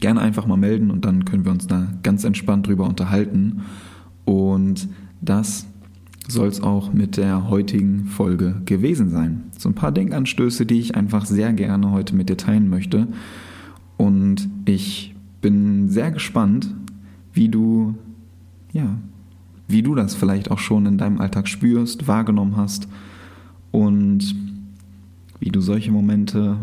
gerne 0.00 0.20
einfach 0.20 0.46
mal 0.46 0.56
melden 0.56 0.90
und 0.90 1.04
dann 1.04 1.24
können 1.24 1.44
wir 1.44 1.52
uns 1.52 1.66
da 1.66 1.88
ganz 2.02 2.24
entspannt 2.24 2.66
drüber 2.66 2.86
unterhalten. 2.86 3.62
Und 4.24 4.88
das 5.20 5.66
soll 6.28 6.48
es 6.48 6.62
auch 6.62 6.92
mit 6.92 7.16
der 7.16 7.48
heutigen 7.48 8.04
Folge 8.04 8.60
gewesen 8.66 9.08
sein. 9.08 9.44
So 9.56 9.68
ein 9.68 9.74
paar 9.74 9.92
Denkanstöße, 9.92 10.66
die 10.66 10.78
ich 10.78 10.94
einfach 10.94 11.24
sehr 11.24 11.52
gerne 11.52 11.90
heute 11.90 12.14
mit 12.14 12.28
dir 12.28 12.36
teilen 12.36 12.68
möchte. 12.68 13.08
Und 13.96 14.48
ich 14.66 15.14
bin 15.40 15.88
sehr 15.88 16.10
gespannt, 16.10 16.74
wie 17.32 17.48
du 17.48 17.94
ja, 18.72 18.98
wie 19.66 19.82
du 19.82 19.94
das 19.94 20.14
vielleicht 20.14 20.50
auch 20.50 20.58
schon 20.58 20.86
in 20.86 20.98
deinem 20.98 21.20
Alltag 21.20 21.48
spürst, 21.48 22.06
wahrgenommen 22.06 22.56
hast 22.56 22.88
und 23.70 24.34
wie 25.40 25.50
du 25.50 25.60
solche 25.60 25.90
Momente 25.90 26.58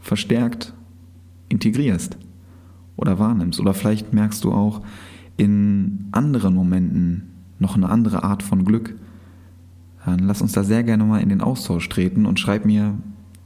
verstärkt 0.00 0.72
integrierst 1.48 2.16
oder 2.98 3.18
wahrnimmst. 3.18 3.58
Oder 3.60 3.72
vielleicht 3.72 4.12
merkst 4.12 4.44
du 4.44 4.52
auch 4.52 4.82
in 5.38 6.08
anderen 6.12 6.54
Momenten 6.54 7.30
noch 7.58 7.76
eine 7.76 7.88
andere 7.88 8.24
Art 8.24 8.42
von 8.42 8.64
Glück. 8.64 8.94
Dann 10.04 10.20
lass 10.20 10.42
uns 10.42 10.52
da 10.52 10.64
sehr 10.64 10.82
gerne 10.82 11.04
mal 11.04 11.22
in 11.22 11.28
den 11.28 11.40
Austausch 11.40 11.88
treten 11.88 12.26
und 12.26 12.40
schreib 12.40 12.64
mir 12.64 12.98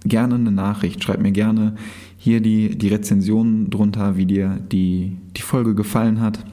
gerne 0.04 0.34
eine 0.34 0.50
Nachricht. 0.50 1.02
Schreib 1.04 1.20
mir 1.20 1.32
gerne 1.32 1.76
hier 2.16 2.40
die, 2.40 2.76
die 2.76 2.88
Rezension 2.88 3.70
drunter, 3.70 4.16
wie 4.16 4.26
dir 4.26 4.58
die, 4.70 5.16
die 5.36 5.42
Folge 5.42 5.74
gefallen 5.74 6.20
hat. 6.20 6.44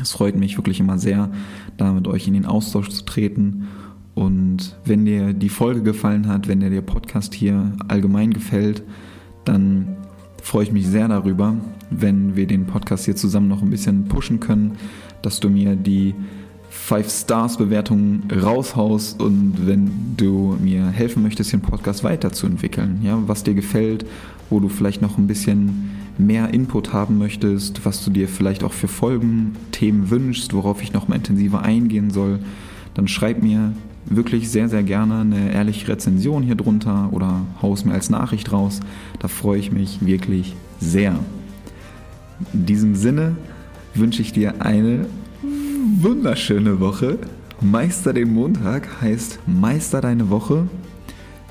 Es 0.00 0.12
freut 0.12 0.36
mich 0.36 0.56
wirklich 0.56 0.80
immer 0.80 0.98
sehr, 0.98 1.30
da 1.76 1.92
mit 1.92 2.08
euch 2.08 2.26
in 2.26 2.34
den 2.34 2.46
Austausch 2.46 2.88
zu 2.88 3.04
treten. 3.04 3.68
Und 4.14 4.76
wenn 4.84 5.04
dir 5.04 5.32
die 5.32 5.48
Folge 5.48 5.82
gefallen 5.82 6.28
hat, 6.28 6.46
wenn 6.46 6.60
dir 6.60 6.70
der 6.70 6.82
Podcast 6.82 7.34
hier 7.34 7.72
allgemein 7.88 8.32
gefällt, 8.32 8.82
dann 9.44 9.96
freue 10.42 10.64
ich 10.64 10.72
mich 10.72 10.86
sehr 10.86 11.08
darüber, 11.08 11.54
wenn 11.90 12.36
wir 12.36 12.46
den 12.46 12.66
Podcast 12.66 13.06
hier 13.06 13.16
zusammen 13.16 13.48
noch 13.48 13.62
ein 13.62 13.70
bisschen 13.70 14.06
pushen 14.06 14.40
können, 14.40 14.72
dass 15.22 15.40
du 15.40 15.48
mir 15.48 15.76
die 15.76 16.14
5-Stars-Bewertung 16.88 18.24
raushaust 18.42 19.22
und 19.22 19.66
wenn 19.66 19.90
du 20.16 20.56
mir 20.60 20.86
helfen 20.88 21.22
möchtest, 21.22 21.52
den 21.52 21.60
Podcast 21.60 22.02
weiterzuentwickeln, 22.02 23.00
ja, 23.02 23.22
was 23.26 23.44
dir 23.44 23.54
gefällt, 23.54 24.04
wo 24.50 24.58
du 24.58 24.68
vielleicht 24.68 25.00
noch 25.00 25.16
ein 25.16 25.26
bisschen 25.26 25.90
mehr 26.18 26.52
Input 26.52 26.92
haben 26.92 27.18
möchtest, 27.18 27.84
was 27.84 28.04
du 28.04 28.10
dir 28.10 28.26
vielleicht 28.26 28.64
auch 28.64 28.72
für 28.72 28.88
Folgen, 28.88 29.52
Themen 29.70 30.10
wünschst, 30.10 30.54
worauf 30.54 30.82
ich 30.82 30.92
noch 30.92 31.08
mal 31.08 31.16
intensiver 31.16 31.62
eingehen 31.62 32.10
soll, 32.10 32.40
dann 32.94 33.06
schreib 33.06 33.42
mir 33.42 33.72
wirklich 34.06 34.50
sehr, 34.50 34.68
sehr 34.68 34.82
gerne 34.82 35.20
eine 35.20 35.52
ehrliche 35.52 35.88
Rezension 35.88 36.42
hier 36.42 36.54
drunter 36.54 37.08
oder 37.12 37.42
haus 37.60 37.84
mir 37.84 37.94
als 37.94 38.10
Nachricht 38.10 38.52
raus. 38.52 38.80
Da 39.18 39.28
freue 39.28 39.58
ich 39.58 39.72
mich 39.72 40.04
wirklich 40.04 40.54
sehr. 40.80 41.18
In 42.52 42.66
diesem 42.66 42.94
Sinne 42.94 43.36
wünsche 43.94 44.22
ich 44.22 44.32
dir 44.32 44.60
eine 44.60 45.06
wunderschöne 46.00 46.80
Woche. 46.80 47.18
Meister 47.60 48.12
den 48.12 48.32
Montag 48.34 48.88
heißt 49.00 49.38
Meister 49.46 50.00
deine 50.00 50.30
Woche. 50.30 50.66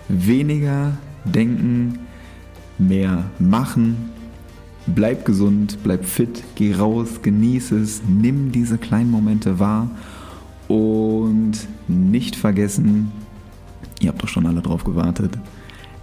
Weniger 0.09 0.97
denken, 1.23 1.99
mehr 2.77 3.25
machen. 3.39 4.09
Bleib 4.87 5.25
gesund, 5.25 5.77
bleib 5.83 6.03
fit, 6.03 6.43
geh 6.55 6.73
raus, 6.73 7.21
genieße 7.21 7.77
es, 7.79 8.01
nimm 8.07 8.51
diese 8.51 8.77
kleinen 8.79 9.11
Momente 9.11 9.59
wahr 9.59 9.89
und 10.71 11.67
nicht 11.87 12.35
vergessen, 12.35 13.11
ihr 13.99 14.09
habt 14.09 14.23
doch 14.23 14.27
schon 14.27 14.45
alle 14.45 14.61
drauf 14.61 14.83
gewartet, 14.83 15.37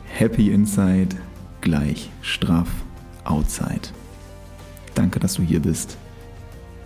Happy 0.04 0.50
Inside 0.50 1.16
gleich 1.60 2.10
straff 2.22 2.68
Outside. 3.24 3.88
Danke, 4.94 5.20
dass 5.20 5.34
du 5.34 5.42
hier 5.42 5.60
bist. 5.60 5.96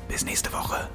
Bis 0.08 0.24
nächste 0.24 0.52
Woche. 0.52 0.88